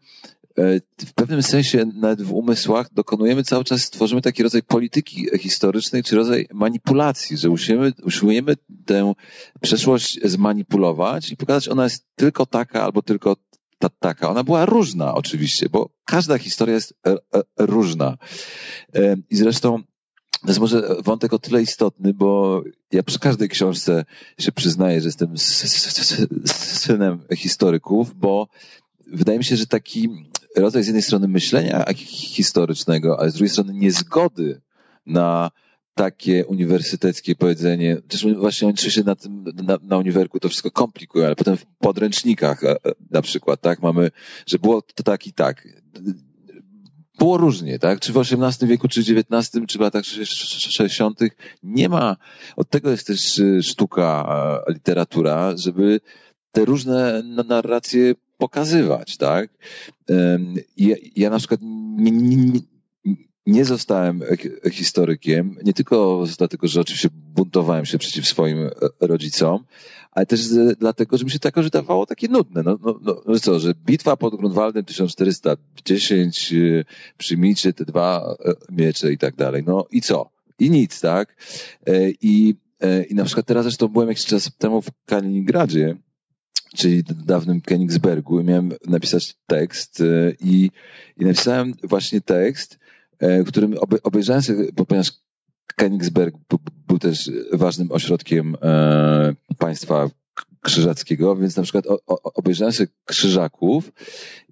[0.59, 6.03] e, w pewnym sensie nawet w umysłach dokonujemy cały czas, tworzymy taki rodzaj polityki historycznej,
[6.03, 8.55] czy rodzaj manipulacji, że usiłujemy, usiłujemy
[8.87, 9.13] tę
[9.61, 13.37] przeszłość zmanipulować i pokazać, ona jest tylko taka albo tylko
[13.79, 14.31] ta, taka.
[14.31, 17.17] Ona była różna oczywiście, bo każda historia jest e,
[17.59, 18.19] różna.
[19.31, 19.83] I zresztą
[20.41, 22.63] to jest może wątek o tyle istotny, bo
[22.93, 24.05] ja przy każdej książce
[24.39, 25.39] się przyznaję, że jestem
[26.47, 28.49] synem historyków, bo
[29.07, 30.09] wydaje mi się, że taki
[30.57, 34.61] rodzaj z jednej strony myślenia historycznego, ale z drugiej strony niezgody
[35.07, 35.51] na
[35.95, 41.27] takie uniwersyteckie powiedzenie, też właśnie oni się na tym, na, na uniwerku to wszystko komplikują,
[41.27, 42.77] ale potem w podręcznikach e, e,
[43.11, 44.11] na przykład, tak, mamy,
[44.47, 45.69] że było to tak i tak
[47.21, 48.01] było różnie, tak?
[48.01, 51.21] Czy w XVIII wieku, czy w XIX, czy w latach 60.
[51.63, 52.17] Nie ma,
[52.57, 54.27] od tego jest też y, sztuka,
[54.69, 56.01] literatura, żeby
[56.53, 59.51] te różne narracje pokazywać, tak?
[60.77, 62.61] Ja, ja na przykład nie, nie,
[63.51, 64.23] nie zostałem
[64.73, 68.71] historykiem, nie tylko dlatego, że oczywiście buntowałem się przeciw swoim e,
[69.01, 69.65] rodzicom,
[70.13, 70.41] ale też
[70.79, 71.67] dlatego, że mi się to jakoś
[72.09, 72.63] takie nudne.
[72.63, 76.85] No, no, no, no co, że bitwa pod Grunwaldem 1410, y,
[77.19, 79.65] przyjmijcie te dwa e, miecze i tak dalej.
[79.67, 80.31] No i co?
[80.59, 81.37] I nic, tak?
[81.87, 82.55] E, I,
[83.11, 85.97] i na przykład teraz zresztą byłem jakiś czas temu w Kaliningradzie,
[86.77, 90.03] czyli dawnym Königsbergu i miałem napisać tekst
[90.41, 90.71] i,
[91.17, 92.79] i napisałem właśnie tekst,
[93.21, 95.13] w którym obejrzałem sobie, ponieważ
[95.77, 96.33] Königsberg
[96.87, 100.11] był też ważnym ośrodkiem e, państwa
[100.61, 103.93] krzyżackiego, więc na przykład obejrzałem sobie krzyżaków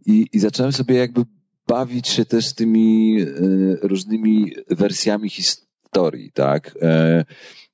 [0.06, 1.24] i, i zacząłem sobie jakby
[1.66, 3.26] bawić się też tymi e,
[3.82, 6.78] różnymi wersjami historii, tak?
[6.82, 7.24] E,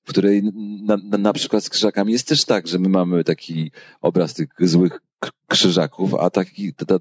[0.05, 0.43] w której
[0.83, 3.71] na, na, na, przykład z krzyżakami jest też tak, że my mamy taki
[4.01, 5.01] obraz tych złych
[5.49, 6.99] krzyżaków, a taki, ta,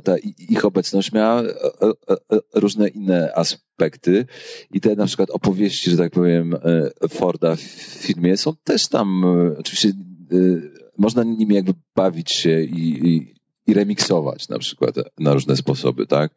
[0.00, 4.26] ta, ich obecność miała e, e, e, różne inne aspekty
[4.70, 6.56] i te na przykład opowieści, że tak powiem,
[7.10, 9.24] Forda w filmie są też tam,
[9.58, 9.92] oczywiście
[10.98, 13.34] można nimi jakby bawić się i, i,
[13.66, 16.34] i remiksować na przykład na różne sposoby, tak?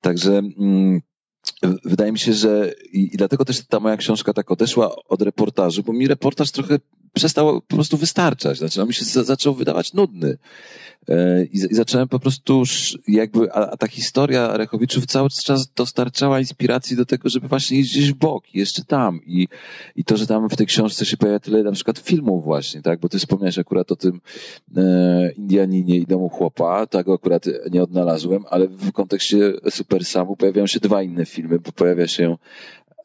[0.00, 1.00] Także mm,
[1.84, 5.92] wydaje mi się, że i, dlatego też ta moja książka tak odeszła od reportażu, bo
[5.92, 6.78] mi reportaż trochę
[7.14, 8.58] przestał po prostu wystarczać.
[8.58, 10.38] Znaczy, on mi się zaczął wydawać nudny.
[11.08, 12.62] E, I, i zacząłem po prostu
[13.08, 17.90] jakby, a, a, ta historia Rechowiczów cały czas dostarczała inspiracji do tego, żeby właśnie iść
[17.90, 19.20] gdzieś w bok, jeszcze tam.
[19.26, 19.48] I,
[19.96, 23.00] I to, że tam w tej książce się pojawia tyle na przykład filmów właśnie, tak?
[23.00, 24.20] Bo ty wspomniałeś akurat o tym
[24.76, 30.66] e, Indianinie i domu chłopa, tego akurat nie odnalazłem, ale w kontekście Super Samu pojawiają
[30.66, 32.36] się dwa inne filmy, bo pojawia się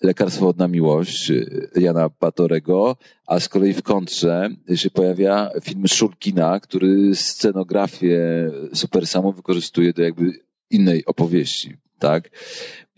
[0.02, 2.98] Lekarstwo na miłość y, Jana Batorego,
[3.28, 10.04] a z kolei w kontrze się pojawia film Szulkina, który scenografię Super Samu wykorzystuje do
[10.04, 10.32] jakby
[10.70, 12.30] innej opowieści, tak?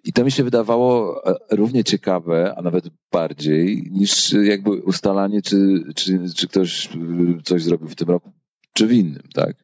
[0.04, 5.84] I to mi się wydawało e, równie ciekawe, a nawet bardziej, niż jakby ustalanie, czy,
[5.96, 8.32] czy, czy ktoś y, coś zrobił w tym roku,
[8.74, 9.56] czy w innym, tak?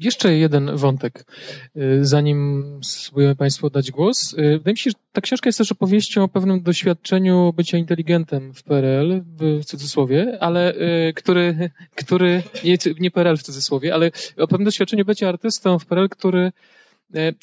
[0.00, 1.24] Jeszcze jeden wątek,
[1.76, 4.32] y, zanim spróbujemy Państwu dać głos.
[4.32, 8.54] Y, wydaje mi się, że ta książka jest też opowieścią o pewnym doświadczeniu bycia inteligentem
[8.54, 14.48] w PRL, w cudzysłowie, ale y, który, który nie, nie PRL w cudzysłowie, ale o
[14.48, 16.52] pewnym doświadczeniu bycia artystą w PRL, który,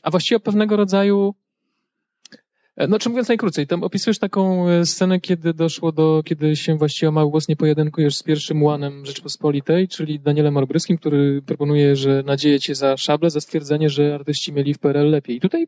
[0.04, 1.36] a właściwie o pewnego rodzaju
[2.90, 7.10] no, czy mówiąc najkrócej, tam opisujesz taką e, scenę, kiedy doszło do, kiedy się właściwie
[7.10, 12.24] o mały głos nie pojedynkujesz z pierwszym łanem Rzeczpospolitej, czyli Danielem Orbryskim, który proponuje, że
[12.26, 15.36] nadzieje cię za szable, za stwierdzenie, że artyści mieli w PRL lepiej.
[15.36, 15.68] I tutaj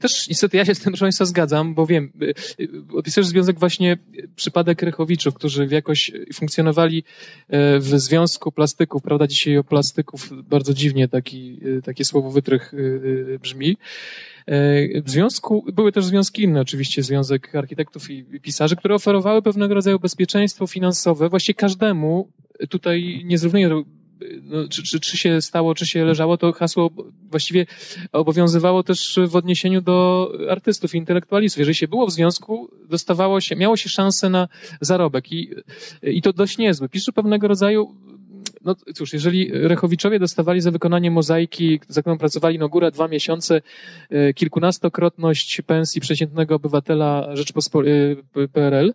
[0.00, 3.98] też niestety ja się z tym, proszę Państwa, zgadzam, bo wiem, e, opisujesz związek właśnie
[4.36, 7.04] przypadek Rechowiczów, którzy jakoś funkcjonowali
[7.80, 12.72] w Związku Plastyków, prawda, dzisiaj o plastyków bardzo dziwnie taki, takie słowo wytrych
[13.42, 13.76] brzmi.
[14.48, 19.74] E, w związku, były też związki inne, oczywiście Związek Architektów i Pisarzy, które oferowały pewnego
[19.74, 22.28] rodzaju bezpieczeństwo finansowe właściwie każdemu.
[22.68, 23.84] Tutaj nie zrównuję
[24.42, 26.90] no, czy, czy, czy się stało, czy się leżało, to hasło
[27.30, 27.66] właściwie
[28.12, 31.58] obowiązywało też w odniesieniu do artystów intelektualistów.
[31.58, 34.48] Jeżeli się było w związku, dostawało się, miało się szansę na
[34.80, 35.50] zarobek i,
[36.02, 36.88] i to dość niezły.
[36.88, 37.94] Pisze pewnego rodzaju
[38.64, 43.60] no cóż, jeżeli Rechowiczowie dostawali za wykonanie mozaiki, za którą pracowali no górę dwa miesiące,
[44.10, 48.16] e, kilkunastokrotność pensji przeciętnego obywatela Rzeczypospolitej
[48.52, 48.94] PRL,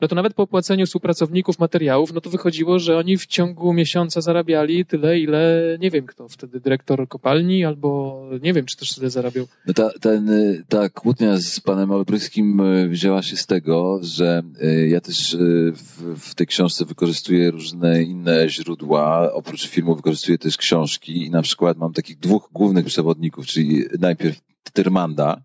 [0.00, 4.20] no to nawet po opłaceniu współpracowników materiałów, no to wychodziło, że oni w ciągu miesiąca
[4.20, 9.10] zarabiali tyle, ile nie wiem kto wtedy, dyrektor kopalni albo nie wiem, czy też tyle
[9.10, 9.46] zarabiał.
[9.66, 10.30] No ta, ten,
[10.68, 15.36] ta kłótnia z panem Olbryskim e, wzięła się z tego, że e, ja też
[15.74, 19.01] w, w tej książce wykorzystuję różne inne źródła,
[19.32, 24.40] oprócz filmu wykorzystuję też książki i na przykład mam takich dwóch głównych przewodników, czyli najpierw
[24.72, 25.42] Tyrmanda,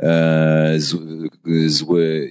[0.00, 0.76] e,
[1.66, 2.30] zły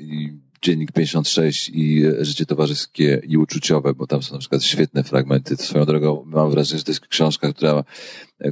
[0.62, 5.58] Dziennik 56 i Życie towarzyskie i uczuciowe, bo tam są na przykład świetne fragmenty.
[5.58, 7.84] Swoją drogą mam wrażenie, że to jest książka, która,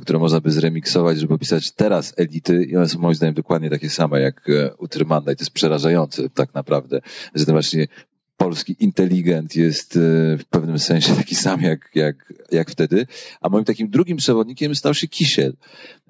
[0.01, 3.89] którą można by zremiksować, żeby opisać teraz elity i one są moim zdaniem dokładnie takie
[3.89, 7.01] same jak e, u i to jest przerażające tak naprawdę,
[7.35, 7.87] że to właśnie
[8.37, 9.99] polski inteligent jest e,
[10.37, 13.07] w pewnym sensie taki sam jak, jak, jak wtedy.
[13.41, 15.53] A moim takim drugim przewodnikiem stał się Kisiel.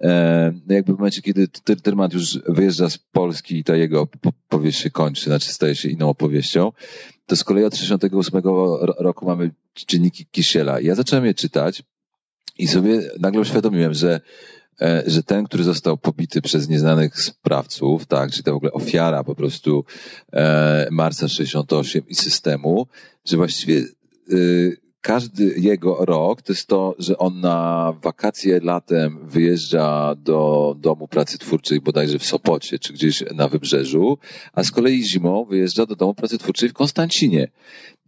[0.01, 1.47] E, no jakby w momencie, kiedy
[1.83, 4.07] Tyrmand już wyjeżdża z Polski i ta jego
[4.49, 6.71] powieść się kończy, znaczy staje się inną opowieścią,
[7.25, 8.41] to z kolei od 1968
[8.97, 10.79] roku mamy czynniki Kisiela.
[10.79, 11.83] Ja zacząłem je czytać
[12.57, 14.21] i sobie nagle uświadomiłem, że
[15.05, 19.35] że ten, który został pobity przez nieznanych sprawców, tak, czyli to w ogóle ofiara po
[19.35, 19.85] prostu
[20.33, 22.87] e, marca 68 i systemu,
[23.25, 23.83] że właściwie
[24.31, 31.07] y, każdy jego rok to jest to, że on na wakacje latem wyjeżdża do domu
[31.07, 34.17] pracy twórczej bodajże w Sopocie czy gdzieś na wybrzeżu,
[34.53, 37.47] a z kolei zimą wyjeżdża do domu pracy twórczej w Konstancinie.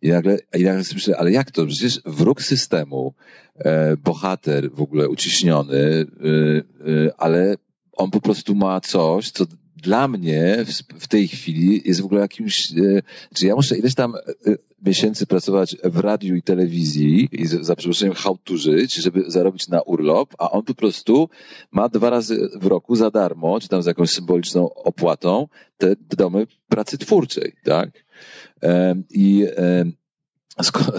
[0.01, 1.65] I nagle, i nagle myślę, ale jak to?
[1.65, 3.13] Przecież wróg systemu,
[3.55, 6.05] e, bohater w ogóle uciśniony, e,
[6.91, 7.55] e, ale
[7.93, 9.45] on po prostu ma coś, co
[9.87, 10.71] dla mnie w,
[11.03, 13.01] w, tej chwili jest w ogóle jakimś, e,
[13.33, 14.19] czy ja muszę ileś tam e,
[14.85, 20.51] miesięcy pracować w radiu i telewizji i za przeproszeniem hałturzyć, żeby zarobić na urlop, a
[20.51, 21.29] on po prostu
[21.71, 26.47] ma dwa razy w roku za darmo, czy tam z jakąś symboliczną opłatą, te domy
[26.67, 27.89] pracy twórczej, tak?
[29.09, 29.45] I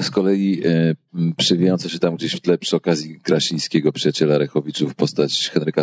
[0.02, 0.62] z kolei
[1.36, 5.82] przewijająca się tam gdzieś w tle przy okazji Krasińskiego, przyjaciela Rechowiczów, postać Henryka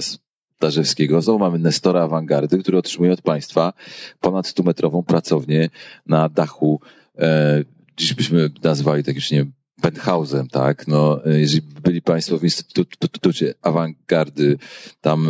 [0.55, 1.21] Stażewskiego.
[1.21, 3.73] Znowu mamy Nestora Awangardy, który otrzymuje od państwa
[4.21, 5.69] ponad 100-metrową pracownię
[6.05, 6.81] na dachu,
[7.17, 7.63] e,
[7.97, 9.53] dziś byśmy nazwali tak już nie wiem,
[9.85, 10.87] penthousem, tak?
[10.87, 14.57] No, jeżeli byli Państwo w Instytucie Awangardy,
[15.01, 15.29] tam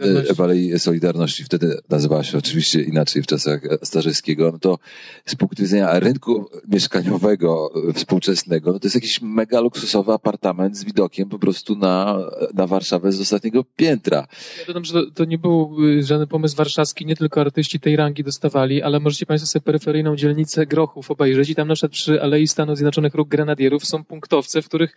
[0.00, 4.78] e, w Alei Solidarności, wtedy nazywała się oczywiście inaczej w czasach Starzyckiego, no to
[5.26, 11.28] z punktu widzenia rynku mieszkaniowego współczesnego, no to jest jakiś mega luksusowy apartament z widokiem
[11.28, 12.18] po prostu na,
[12.54, 14.26] na Warszawę z ostatniego piętra.
[14.58, 18.24] Ja dodam, że to, to nie był żaden pomysł warszawski, nie tylko artyści tej rangi
[18.24, 22.46] dostawali, ale możecie Państwo sobie peryferyjną dzielnicę Grochów obejrzeć i tam na przykład przy Alei
[22.46, 23.28] Stanów Zjednoczonych Róg
[23.60, 24.96] Grenadierów są punktowce, w których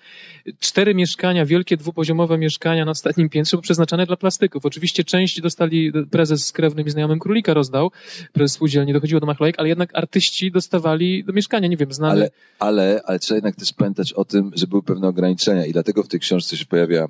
[0.59, 4.65] cztery mieszkania, wielkie dwupoziomowe mieszkania na ostatnim piętrze były przeznaczone dla plastyków.
[4.65, 7.91] Oczywiście część dostali, prezes z krewnym i znajomym królika rozdał,
[8.33, 12.13] prezes spółdzielni, dochodziło do machlojek, ale jednak artyści dostawali do mieszkania, nie wiem, znane.
[12.13, 16.03] Ale, ale, ale trzeba jednak też pamiętać o tym, że były pewne ograniczenia i dlatego
[16.03, 17.07] w tej książce się pojawia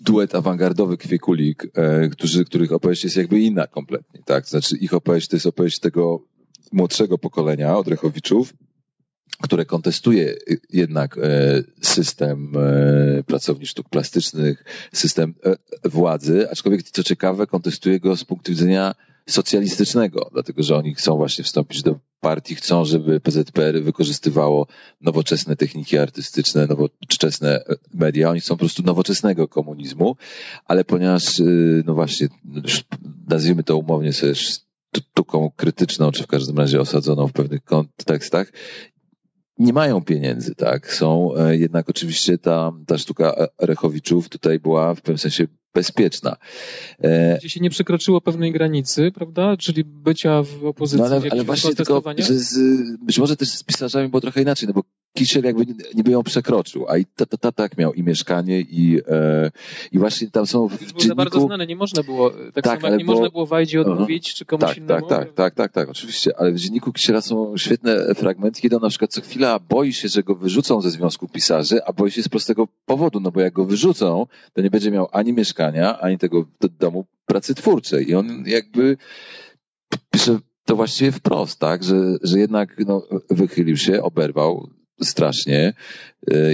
[0.00, 4.48] duet awangardowy Kwiekulik, e, którzy, których opowieść jest jakby inna kompletnie, tak?
[4.48, 6.22] Znaczy ich opowieść to jest opowieść tego
[6.72, 8.54] młodszego pokolenia od Rechowiczów,
[9.40, 10.36] które kontestuje
[10.70, 11.20] jednak e,
[11.80, 18.52] system e, pracowni sztuk plastycznych, system e, władzy, aczkolwiek co ciekawe, kontestuje go z punktu
[18.52, 18.94] widzenia
[19.28, 24.66] socjalistycznego, dlatego że oni chcą właśnie wstąpić do partii, chcą, żeby PZPR wykorzystywało
[25.00, 27.64] nowoczesne techniki artystyczne, nowoczesne
[27.94, 28.30] media.
[28.30, 30.16] Oni chcą po prostu nowoczesnego komunizmu,
[30.64, 31.42] ale ponieważ,
[31.86, 32.28] no właśnie,
[33.28, 34.34] nazwijmy to umownie sobie
[34.96, 38.52] sztuką krytyczną, czy w każdym razie osadzoną w pewnych kontekstach,
[39.58, 40.94] nie mają pieniędzy, tak?
[40.94, 46.36] Są e, jednak oczywiście ta, ta sztuka Rechowiczów tutaj była w pewnym sensie bezpieczna.
[46.98, 49.56] E, Gdzie się nie przekroczyło pewnej granicy, prawda?
[49.56, 51.00] Czyli bycia w opozycji.
[51.00, 52.58] No ale, ale właśnie tylko, że z,
[53.04, 54.82] być może też z pisarzami było trochę inaczej, no bo
[55.14, 57.04] Kisiel jakby niby ją przekroczył, a i
[57.40, 59.50] ta, tak miał i mieszkanie i, e,
[59.92, 61.06] i właśnie tam są w dzienniku...
[61.06, 63.12] Był bardzo znane, nie można było, tak, tak samo jak nie bo...
[63.12, 64.34] można było Wajdzie odmówić, uh-huh.
[64.34, 65.06] czy komuś tak, innemu.
[65.06, 68.82] Tak, tak, tak, tak, tak, oczywiście, ale w dzienniku Kisiela są świetne fragmenty, kiedy on
[68.82, 72.22] na przykład co chwila boi się, że go wyrzucą ze Związku Pisarzy, a boi się
[72.22, 76.18] z prostego powodu, no bo jak go wyrzucą, to nie będzie miał ani mieszkania, ani
[76.18, 76.44] tego
[76.78, 78.96] domu pracy twórczej i on jakby
[80.10, 84.68] pisze to właściwie wprost, tak, że, że jednak no, wychylił się, oberwał
[85.04, 85.72] strasznie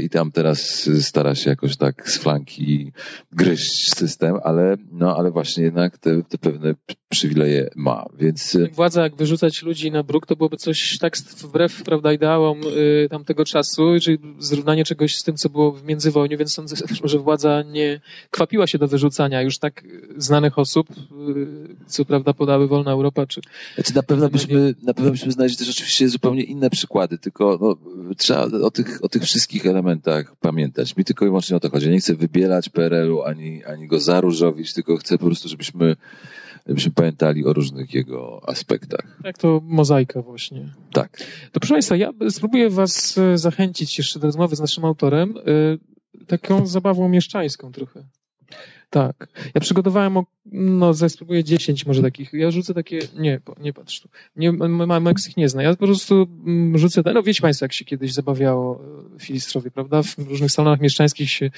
[0.03, 2.93] i tam teraz stara się jakoś tak z flanki
[3.33, 6.75] gryźć system, ale, no, ale właśnie jednak te, te pewne
[7.09, 8.55] przywileje ma, więc...
[8.55, 13.09] e, Władza, jak wyrzucać ludzi na bruk, to byłoby coś tak wbrew prawda, ideałom y,
[13.11, 17.63] tamtego czasu, czyli zrównanie czegoś z tym, co było w międzywojniu, więc sądzę, że władza
[17.63, 18.01] nie
[18.31, 19.85] kwapiła się do wyrzucania już tak
[20.17, 20.95] znanych osób, y,
[21.87, 23.41] co prawda podały Wolna Europa, czy
[23.75, 27.77] Znaczy na pewno byśmy, na pewno byśmy znaleźli też oczywiście zupełnie inne przykłady, tylko no,
[28.17, 30.97] trzeba o tych, o tych wszystkich elementach pamiętać.
[30.97, 31.91] Mi tylko i wyłącznie o to chodzi.
[31.91, 35.97] Nie chcę wybielać PRL-u ani, ani go zaróżowić, tylko chcę po prostu, żebyśmy,
[36.67, 39.19] żebyśmy pamiętali o różnych jego aspektach.
[39.25, 40.69] jak to mozaika właśnie.
[40.93, 41.19] Tak.
[41.53, 46.25] To proszę Państwa, ja spróbuję Was e, zachęcić jeszcze do rozmowy z naszym autorem, e,
[46.27, 48.05] taką zabawą mieszczańską trochę.
[48.91, 49.29] Tak.
[49.55, 50.19] Ja przygotowałem,
[50.53, 52.33] no, ze- spróbuję 10 może takich.
[52.33, 54.09] Ja rzucę takie, nie, nie patrz tu.
[54.37, 55.63] Nie, Max ich nie zna.
[55.63, 58.81] Ja po prostu mm, rzucę, no wiecie Państwo, jak się kiedyś zabawiało
[59.17, 60.03] e, filistrowie, prawda?
[60.03, 61.51] W różnych salonach mieszczańskich się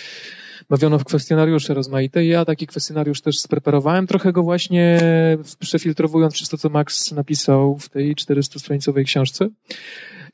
[0.71, 5.01] bawiono w kwestionariusze rozmaite ja taki kwestionariusz też spreparowałem, trochę go właśnie
[5.59, 9.49] przefiltrowując przez to, co Max napisał w tej 400-stronicowej książce.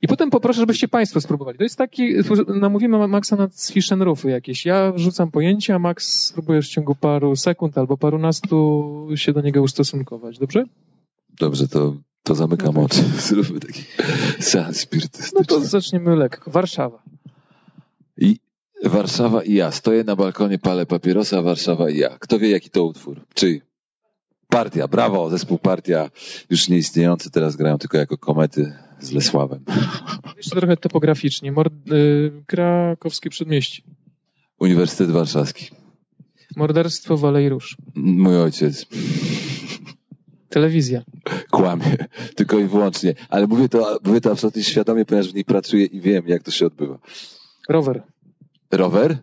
[0.03, 1.59] I potem poproszę, żebyście Państwo spróbowali.
[1.59, 2.15] To jest taki,
[2.49, 4.67] namówimy Maxa na roofy jakieś.
[4.67, 9.63] Ja rzucam pojęcie, a Max spróbujesz w ciągu paru sekund albo parunastu się do niego
[9.63, 10.39] ustosunkować.
[10.39, 10.65] Dobrze?
[11.41, 13.03] Dobrze, to, to zamykam No oczy.
[13.29, 13.83] Zróbmy taki
[14.41, 15.39] seans spirytystyczny.
[15.39, 16.51] No to zaczniemy lekko.
[16.51, 17.03] Warszawa.
[18.17, 18.37] I
[18.85, 19.71] Warszawa i ja.
[19.71, 22.19] Stoję na balkonie, palę papierosa, Warszawa i ja.
[22.19, 23.21] Kto wie, jaki to utwór?
[23.35, 23.63] Czyj?
[24.57, 26.11] Partia, brawo, zespół Partia,
[26.51, 29.65] już nieistniejący, teraz grają tylko jako komety z Lesławem.
[30.37, 31.53] Jeszcze trochę topograficznie.
[31.53, 33.83] Mord, y, krakowskie przedmieście.
[34.59, 35.71] Uniwersytet Warszawski.
[36.57, 37.77] Morderstwo w Alei Róż.
[37.95, 38.87] Mój ojciec.
[40.49, 41.03] Telewizja.
[41.51, 41.97] Kłamie.
[42.37, 43.15] Tylko i wyłącznie.
[43.29, 46.51] Ale mówię to, mówię to absolutnie świadomie, ponieważ w niej pracuję i wiem, jak to
[46.51, 46.99] się odbywa.
[47.69, 48.03] Rower.
[48.71, 49.19] Rower?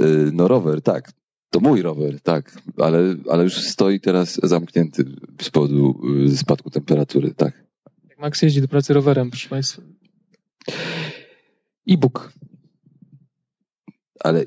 [0.00, 1.12] Yy, No rower, tak.
[1.56, 2.62] To mój rower, tak.
[2.76, 5.04] Ale, ale już stoi teraz zamknięty
[5.42, 7.64] z powodu yy, spadku temperatury, tak.
[8.08, 9.82] Jak Max jeździ do pracy rowerem, proszę Państwa.
[11.88, 12.32] E-book.
[14.20, 14.44] Ale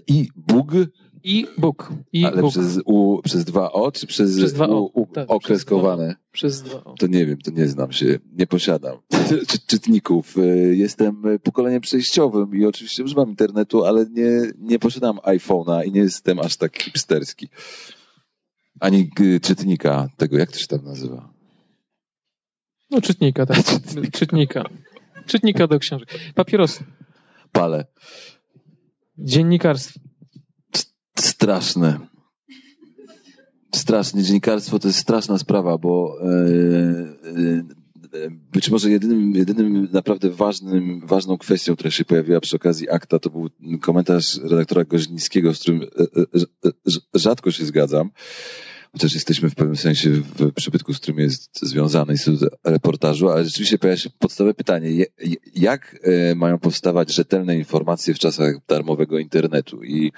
[1.23, 1.89] i Bóg, E-book.
[2.25, 2.51] ale E-book.
[2.51, 6.15] przez, u, przez dwa O, czy przez, Przez dwa O, u, u, tak, okreskowane?
[6.31, 6.93] Przez dwa o.
[6.93, 8.97] To nie wiem, to nie znam się, nie posiadam
[9.47, 10.35] Czy, czytników.
[10.37, 16.01] Yy, Jestem pokoleniem przejściowym i oczywiście używam internetu, ale nie, nie posiadam iPhone'a i nie
[16.01, 17.49] jestem aż tak hipsterski.
[18.79, 21.33] Ani y, czytnika tego, jak to się tam nazywa?
[22.91, 23.57] No, czytnika, tak.
[24.19, 24.63] Czytnika.
[25.25, 26.09] Czytnika do książek.
[26.35, 26.83] Papierosy.
[27.51, 27.85] Pale.
[29.17, 29.99] Dziennikarstwo.
[31.21, 31.99] Straszne.
[33.75, 34.23] Strasznie.
[34.23, 37.63] Dziennikarstwo to jest straszna sprawa, bo e, e,
[38.51, 43.29] być może jedynym, jedynym naprawdę ważnym, ważną kwestią, która się pojawiła przy okazji akta, to
[43.29, 43.49] był
[43.81, 46.71] komentarz redaktora Goźnickiego, z którym e, e, e,
[47.13, 48.09] rzadko się zgadzam.
[48.91, 53.77] Chociaż jesteśmy w pewnym sensie w przybytku, z którym jest związany Instytut Reportażu, ale rzeczywiście
[53.77, 55.05] pojawia się podstawowe pytanie,
[55.55, 59.83] jak e, mają powstawać rzetelne informacje w czasach darmowego internetu?
[59.83, 60.11] I,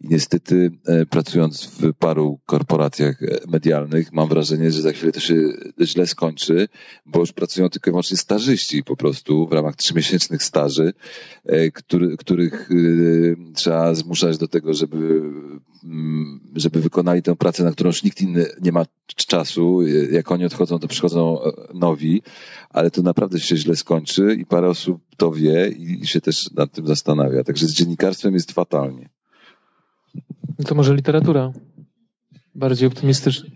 [0.00, 5.20] i niestety, e, pracując w paru korporacjach e, medialnych, mam wrażenie, że za chwilę to
[5.20, 5.34] się
[5.80, 6.68] źle skończy,
[7.06, 10.92] bo już pracują tylko i wyłącznie stażyści po prostu w ramach trzymiesięcznych staży,
[11.74, 12.68] który, których
[13.54, 15.22] trzeba zmuszać do tego, żeby,
[15.84, 19.82] mm, żeby wykonali tę pracę, na którą już nikt inny nie ma czasu.
[20.10, 22.22] Jak oni odchodzą, to przychodzą e, nowi,
[22.70, 26.72] ale to naprawdę się źle skończy i parę osób to wie i się też nad
[26.72, 27.44] tym zastanawia.
[27.44, 29.08] Także z dziennikarstwem jest fatalnie.
[30.66, 31.52] To może literatura.
[32.54, 33.50] Bardziej optymistycznie.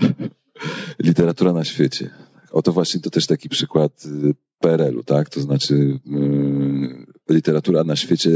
[0.98, 2.10] Literatura na świecie.
[2.50, 5.28] Oto właśnie to też taki przykład y, PRL-u, tak?
[5.28, 8.30] To znaczy y, literatura na świecie.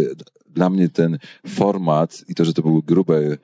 [0.54, 3.36] Dla mnie ten format i to, że to były grube,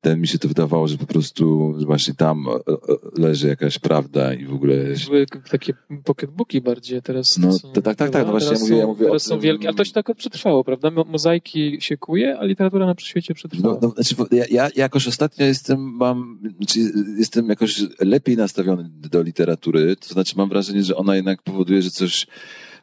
[0.00, 2.76] ten mi się to wydawało, że po prostu właśnie tam e, e,
[3.22, 4.74] leży jakaś prawda i w ogóle
[5.06, 7.38] Były takie pocketbooki bardziej teraz.
[7.38, 9.76] No, są- tak, tak, tak, no właśnie ja mówię- ja mówię Teraz są wielkie, ale
[9.76, 10.90] to się tak przetrwało, prawda?
[10.90, 13.78] Mo- Mozaiki się kuje, a literatura na świecie przetrwała.
[13.82, 16.80] No, no, znaczy, ja, ja jakoś ostatnio jestem, mam, znaczy,
[17.18, 21.90] jestem jakoś lepiej nastawiony do literatury, to znaczy mam wrażenie, że ona jednak powoduje, że
[21.90, 22.26] coś,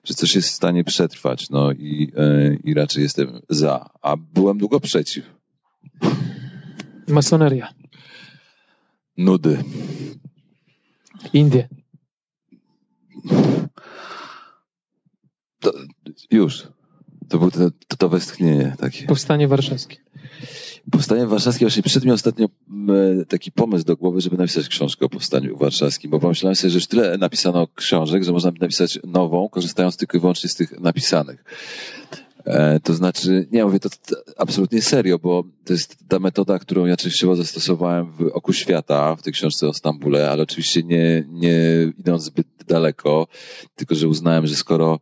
[0.04, 4.58] że coś jest w stanie przetrwać, no i, e, i raczej jestem za, a byłem
[4.58, 5.26] długo przeciw.
[7.08, 7.74] Masoneria.
[9.18, 9.64] Nudy.
[11.34, 11.68] Indie.
[15.60, 15.74] To,
[16.32, 16.68] już.
[17.30, 19.06] To było to, to, to westchnienie takie.
[19.06, 19.98] Powstanie warszawskie.
[20.92, 25.10] Powstanie warszawskie, właśnie przyszedł mi ostatnio mm, taki pomysł do głowy, żeby napisać książkę o
[25.10, 29.50] powstaniu warszawskim, bo pomyślałem sobie, że już tyle napisano książek, że można by napisać nową,
[29.50, 31.44] korzystając tylko i wyłącznie z tych napisanych.
[32.46, 33.90] E, to znaczy, nie mówię to
[34.38, 39.22] absolutnie serio, bo to jest ta metoda, którą ja częściowo zastosowałem w Oku Świata, w
[39.22, 41.54] tej książce o Stambule, ale oczywiście nie, nie
[41.98, 43.28] idąc zbyt daleko,
[43.76, 45.00] tylko że uznałem, że skoro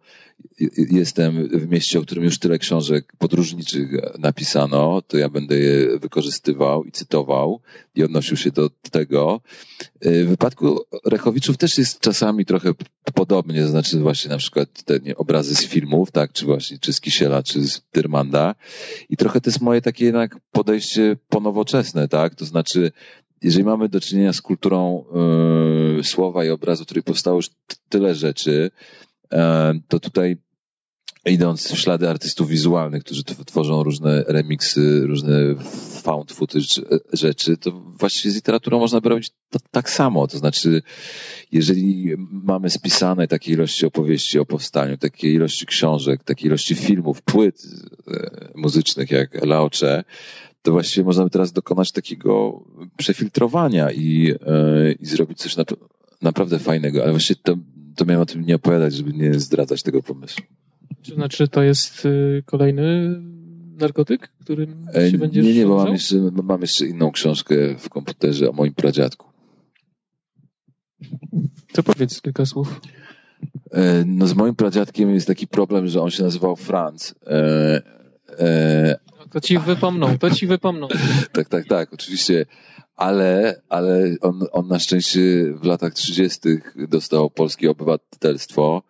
[0.91, 3.89] jestem w mieście, o którym już tyle książek podróżniczych
[4.19, 7.61] napisano, to ja będę je wykorzystywał i cytował
[7.95, 9.41] i odnosił się do tego.
[10.01, 12.71] W wypadku Rechowiczów też jest czasami trochę
[13.13, 17.01] podobnie, to znaczy właśnie na przykład te obrazy z filmów, tak, czy właśnie, czy z
[17.01, 18.55] Kisiela, czy z Tyrmanda
[19.09, 22.91] i trochę to jest moje takie jednak podejście ponowoczesne, tak, to znaczy
[23.41, 25.03] jeżeli mamy do czynienia z kulturą
[25.97, 27.49] yy, słowa i obrazu, której powstało już
[27.89, 28.71] tyle rzeczy,
[29.87, 30.37] to tutaj
[31.25, 35.55] idąc w ślady artystów wizualnych, którzy tworzą różne remiksy, różne
[36.01, 36.81] found footage
[37.13, 40.27] rzeczy, to właściwie z literaturą można by robić to, tak samo.
[40.27, 40.81] To znaczy,
[41.51, 47.61] jeżeli mamy spisane takie ilości opowieści o powstaniu, takie ilości książek, takie ilości filmów, płyt
[48.07, 50.03] e, muzycznych jak Laocze,
[50.61, 52.63] to właściwie można by teraz dokonać takiego
[52.97, 55.55] przefiltrowania i, e, i zrobić coś
[56.21, 57.03] naprawdę fajnego.
[57.03, 57.57] Ale właśnie to
[57.97, 60.45] to miałem o tym nie opowiadać, żeby nie zdradzać tego pomysłu.
[61.09, 63.15] To znaczy, to jest y, kolejny
[63.77, 67.89] narkotyk, którym e, się będziesz Nie, nie, bo mam jeszcze, mam jeszcze inną książkę w
[67.89, 69.27] komputerze o moim pradziadku.
[71.73, 72.81] To powiedz kilka słów.
[73.71, 77.15] E, no z moim pradziadkiem jest taki problem, że on się nazywał Franz.
[77.27, 80.87] E, no to ci wypomną, to ci wypomną.
[81.33, 82.45] tak, tak, tak, oczywiście
[82.97, 85.19] ale, ale on, on na szczęście
[85.53, 86.39] w latach 30.
[86.75, 88.81] dostał polskie obywatelstwo,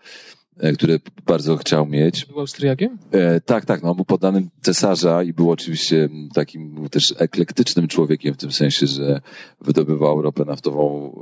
[0.73, 2.25] które bardzo chciał mieć.
[2.25, 2.97] Był Austriakiem?
[3.11, 3.84] E, tak, tak.
[3.84, 9.21] No, był poddanym cesarza i był oczywiście takim też eklektycznym człowiekiem w tym sensie, że
[9.61, 11.19] wydobywał ropę naftową e,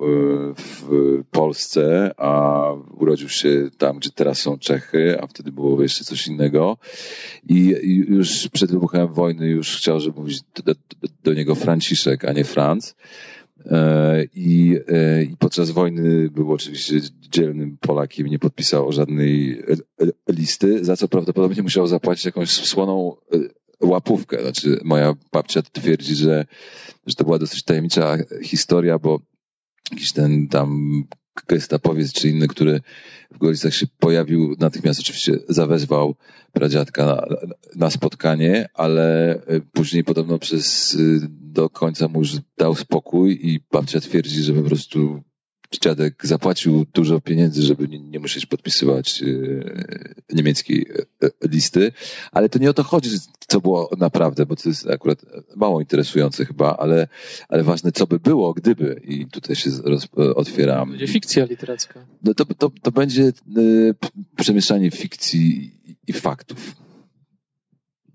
[0.57, 2.63] w Polsce, a
[2.97, 6.77] urodził się tam, gdzie teraz są Czechy, a wtedy było jeszcze coś innego.
[7.49, 7.75] I,
[8.07, 10.79] już przed wybuchem wojny już chciał, żeby mówić do, do,
[11.23, 12.95] do niego Franciszek, a nie Franz.
[13.71, 19.63] E, I, e, I podczas wojny był oczywiście dzielnym Polakiem, nie podpisał żadnej
[20.29, 23.37] listy, za co prawdopodobnie musiał zapłacić jakąś słoną e,
[23.87, 24.41] łapówkę.
[24.41, 26.45] Znaczy, moja babcia twierdzi, że,
[27.07, 29.19] że to była dosyć tajemnicza historia, bo
[29.91, 31.03] jakiś ten tam
[31.47, 32.81] gestapowiec czy inny, który
[33.31, 36.15] w Gorlicach się pojawił, natychmiast oczywiście zawezwał
[36.53, 37.27] pradziadka na,
[37.75, 39.39] na spotkanie, ale
[39.73, 40.97] później podobno przez
[41.29, 45.23] do końca mu już dał spokój i babcia twierdzi, że po prostu
[45.81, 49.25] dziadek zapłacił dużo pieniędzy, żeby nie, nie musieć podpisywać e,
[50.33, 50.85] niemieckiej
[51.23, 51.91] e, listy,
[52.31, 53.09] ale to nie o to chodzi,
[53.47, 55.25] co było naprawdę, bo to jest akurat
[55.55, 57.07] mało interesujące chyba, ale,
[57.49, 60.89] ale ważne, co by było, gdyby i tutaj się roz, otwieram.
[60.89, 62.05] Będzie fikcja literacka.
[62.23, 63.31] No to, to, to będzie e,
[64.35, 65.71] przemieszanie fikcji
[66.07, 66.75] i faktów.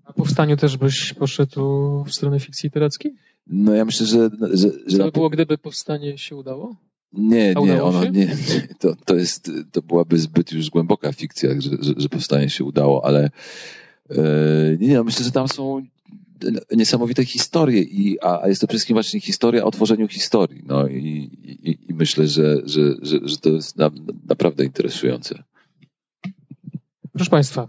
[0.03, 3.15] A powstaniu też byś poszedł w stronę fikcji literackiej?
[3.47, 4.29] No ja myślę, że...
[4.53, 6.75] że, że Co by było, gdyby powstanie się udało?
[7.13, 8.37] Nie, nie, ono, nie,
[8.79, 13.05] to, to jest, to byłaby zbyt już głęboka fikcja, że, że, że powstanie się udało,
[13.05, 13.29] ale
[14.09, 14.15] e,
[14.79, 15.81] nie, nie, myślę, że tam są
[16.71, 20.63] niesamowite historie, i, a, a jest to przede wszystkim właśnie historia o tworzeniu historii.
[20.65, 20.97] No i,
[21.63, 23.91] i, i myślę, że, że, że, że to jest na,
[24.25, 25.43] naprawdę interesujące.
[27.13, 27.67] Proszę Państwa,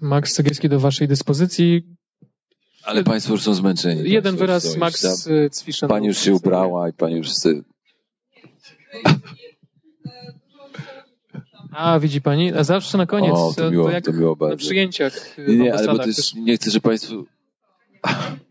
[0.00, 1.82] Max Cegielski do Waszej dyspozycji.
[2.84, 4.10] Ale Państwo już są zmęczeni.
[4.10, 5.88] Jeden wyraz Max Cwiszen.
[5.88, 7.28] Pani już się ubrała i Pani już
[11.74, 15.38] a, widzi pani, a zawsze na koniec, o, to, miło, to to miło na przyjęciach.
[15.48, 17.24] Nie, nie ale bo też nie chcę, że państwo...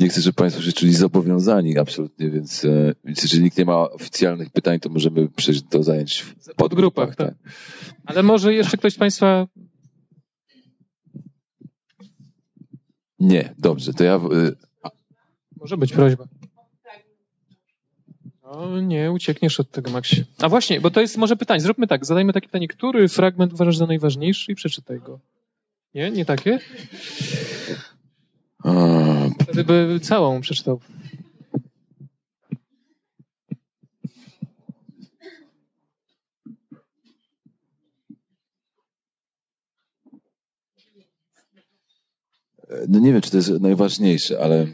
[0.00, 3.90] nie chcę, żeby państwo się czuli zobowiązani absolutnie, więc, e, więc jeżeli nikt nie ma
[3.90, 6.56] oficjalnych pytań, to możemy przejść do zajęć w podgrupach.
[6.56, 7.28] podgrupach tak.
[7.28, 7.52] tak.
[8.04, 9.46] Ale może jeszcze ktoś z państwa...
[13.18, 14.14] Nie, dobrze, to ja...
[14.14, 14.20] E,
[15.56, 16.39] może być prośba.
[18.50, 20.24] O nie, uciekniesz od tego, Maxie.
[20.38, 21.60] A właśnie, bo to jest może pytanie.
[21.60, 22.68] Zróbmy tak, zadajmy takie pytanie.
[22.68, 25.20] Który fragment uważasz za najważniejszy i przeczytaj go.
[25.94, 26.10] Nie?
[26.10, 26.58] Nie takie?
[29.42, 30.80] Wtedy by całą przeczytał.
[42.88, 44.66] No nie wiem, czy to jest najważniejsze, ale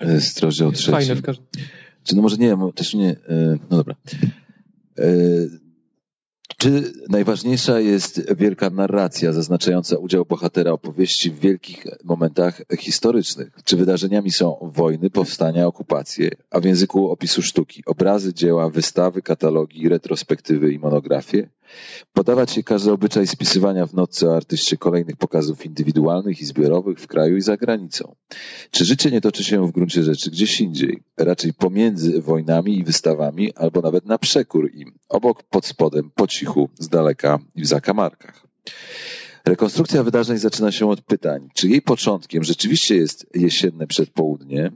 [0.00, 0.90] jest rozdział trzeci.
[0.90, 1.46] Fajne w każdym
[2.04, 3.94] czy no może nie, też nie, e, no dobra.
[4.98, 5.04] E,
[6.62, 13.48] Czy najważniejsza jest wielka narracja zaznaczająca udział bohatera opowieści w wielkich momentach historycznych?
[13.64, 19.88] Czy wydarzeniami są wojny, powstania, okupacje, a w języku opisu sztuki obrazy, dzieła, wystawy, katalogi,
[19.88, 21.48] retrospektywy i monografie?
[22.12, 27.06] Podawać się każdy obyczaj spisywania w nocce o artyście kolejnych pokazów indywidualnych i zbiorowych w
[27.06, 28.14] kraju i za granicą.
[28.70, 33.54] Czy życie nie toczy się w gruncie rzeczy gdzieś indziej, raczej pomiędzy wojnami i wystawami,
[33.54, 38.46] albo nawet na przekór im, obok, pod spodem, po cichu, z daleka i w zakamarkach?
[39.44, 44.72] Rekonstrukcja wydarzeń zaczyna się od pytań, czy jej początkiem rzeczywiście jest jesienne przedpołudnie,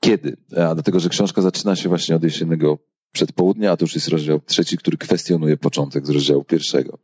[0.00, 0.36] kiedy?
[0.56, 2.78] A dlatego, że książka zaczyna się właśnie od jesiennego
[3.12, 6.98] przedpołudnia, a to już jest rozdział trzeci, który kwestionuje początek z rozdziału pierwszego.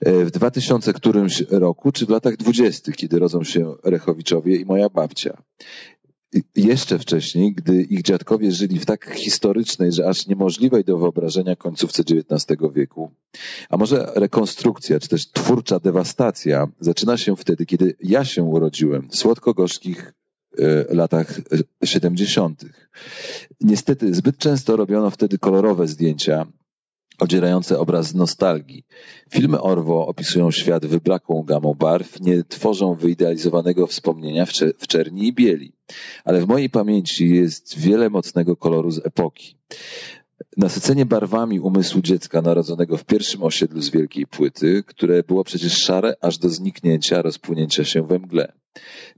[0.00, 4.88] E, w 2000 którymś roku, czy w latach dwudziestych, kiedy rodzą się Rechowiczowie i moja
[4.88, 5.42] babcia.
[6.56, 12.02] Jeszcze wcześniej, gdy ich dziadkowie żyli w tak historycznej, że aż niemożliwej do wyobrażenia końcówce
[12.02, 13.10] XIX wieku.
[13.68, 19.16] A może rekonstrukcja, czy też twórcza dewastacja zaczyna się wtedy, kiedy ja się urodziłem w
[19.16, 20.12] słodko-gorzkich
[20.88, 21.40] latach
[21.84, 22.64] 70.
[23.60, 26.46] Niestety zbyt często robiono wtedy kolorowe zdjęcia
[27.18, 28.84] odzierające obraz nostalgii.
[29.30, 34.46] Filmy Orwo opisują świat wyblakłą gamą barw, nie tworzą wyidealizowanego wspomnienia
[34.78, 35.72] w czerni i bieli.
[36.24, 39.56] Ale w mojej pamięci jest wiele mocnego koloru z epoki.
[40.56, 46.14] Nasycenie barwami umysłu dziecka narodzonego w pierwszym osiedlu z wielkiej płyty, które było przecież szare
[46.20, 48.52] aż do zniknięcia, rozpłynięcia się we mgle.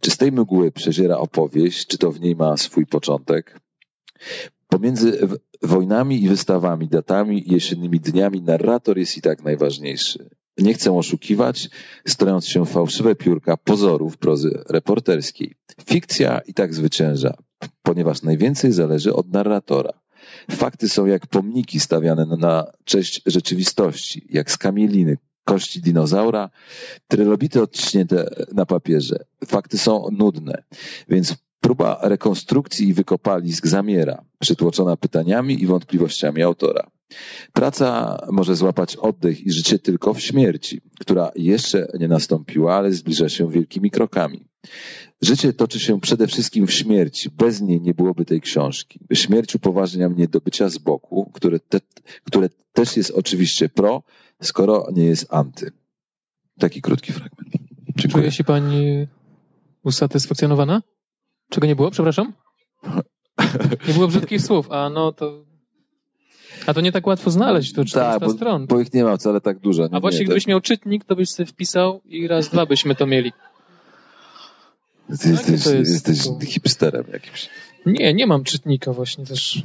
[0.00, 3.60] Czy z tej mgły przeziera opowieść, czy to w niej ma swój początek?
[4.68, 5.18] Pomiędzy
[5.62, 10.30] wojnami i wystawami, datami i jesiennymi dniami narrator jest i tak najważniejszy.
[10.58, 11.70] Nie chcę oszukiwać,
[12.06, 15.54] strojąc się fałszywe piórka pozorów prozy reporterskiej.
[15.86, 17.34] Fikcja i tak zwycięża,
[17.82, 19.92] ponieważ najwięcej zależy od narratora.
[20.50, 25.16] Fakty są jak pomniki stawiane na cześć rzeczywistości, jak skamieliny,
[25.46, 26.50] kości dinozaura,
[27.08, 28.18] trylobity odciśnięte
[28.52, 29.24] na papierze.
[29.46, 30.62] Fakty są nudne,
[31.08, 36.90] więc próba rekonstrukcji i wykopalisk zamiera, przytłoczona pytaniami i wątpliwościami autora.
[37.52, 43.28] Praca może złapać oddech i życie tylko w śmierci, która jeszcze nie nastąpiła, ale zbliża
[43.28, 44.48] się wielkimi krokami.
[45.22, 47.30] Życie toczy się przede wszystkim w śmierci.
[47.30, 49.00] Bez niej nie byłoby tej książki.
[49.12, 51.80] Śmierć upoważnia mnie do bycia z boku, które, te,
[52.24, 54.02] które też jest oczywiście pro,
[54.42, 55.72] skoro nie jest anty.
[56.58, 57.54] Taki krótki fragment.
[57.96, 58.22] Dziękuję.
[58.22, 59.06] Czuje się pani
[59.82, 60.82] usatysfakcjonowana?
[61.50, 62.32] Czego nie było, przepraszam?
[63.88, 65.44] Nie było brzydkich słów, a no to...
[66.66, 68.66] A to nie tak łatwo znaleźć, to 400 tak, bo, stron.
[68.66, 69.82] bo ich nie ma wcale tak dużo.
[69.82, 70.48] Nie, a właśnie nie, gdybyś tak...
[70.48, 73.32] miał czytnik, to byś sobie wpisał i raz, dwa byśmy to mieli.
[75.20, 76.38] Ty jesteś, jest jesteś to...
[76.46, 77.48] hipsterem jakimś.
[77.86, 79.62] Nie, nie mam czytnika właśnie też.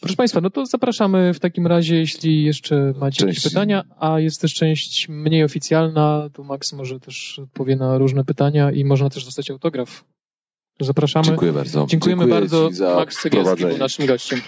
[0.00, 4.40] Proszę Państwa, no to zapraszamy w takim razie, jeśli jeszcze macie jakieś pytania, a jest
[4.40, 9.24] też część mniej oficjalna, to Max może też odpowie na różne pytania i można też
[9.24, 10.04] dostać autograf.
[10.80, 11.26] Zapraszamy.
[11.26, 11.86] Dziękuję bardzo.
[11.88, 12.94] Dziękujemy Dziękuję bardzo.
[12.94, 14.40] Max Cegielski był naszym gościem.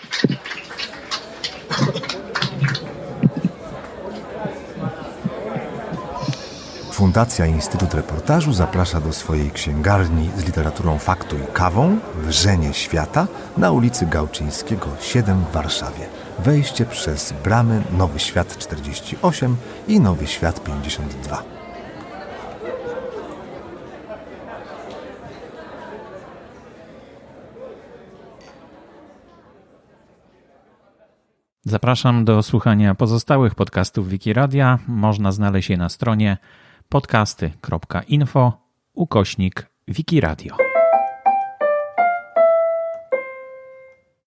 [6.97, 13.27] Fundacja Instytut Reportażu zaprasza do swojej księgarni z literaturą faktu i kawą Wrzenie Świata
[13.57, 16.07] na ulicy Gałczyńskiego 7 w Warszawie.
[16.39, 19.57] Wejście przez bramy Nowy Świat 48
[19.89, 21.56] i Nowy Świat 52.
[31.69, 34.79] Zapraszam do słuchania pozostałych podcastów Wikiradia.
[34.89, 36.37] Można znaleźć je na stronie
[36.89, 38.53] podcasty.info
[38.95, 40.66] ukośnik Wikiradio.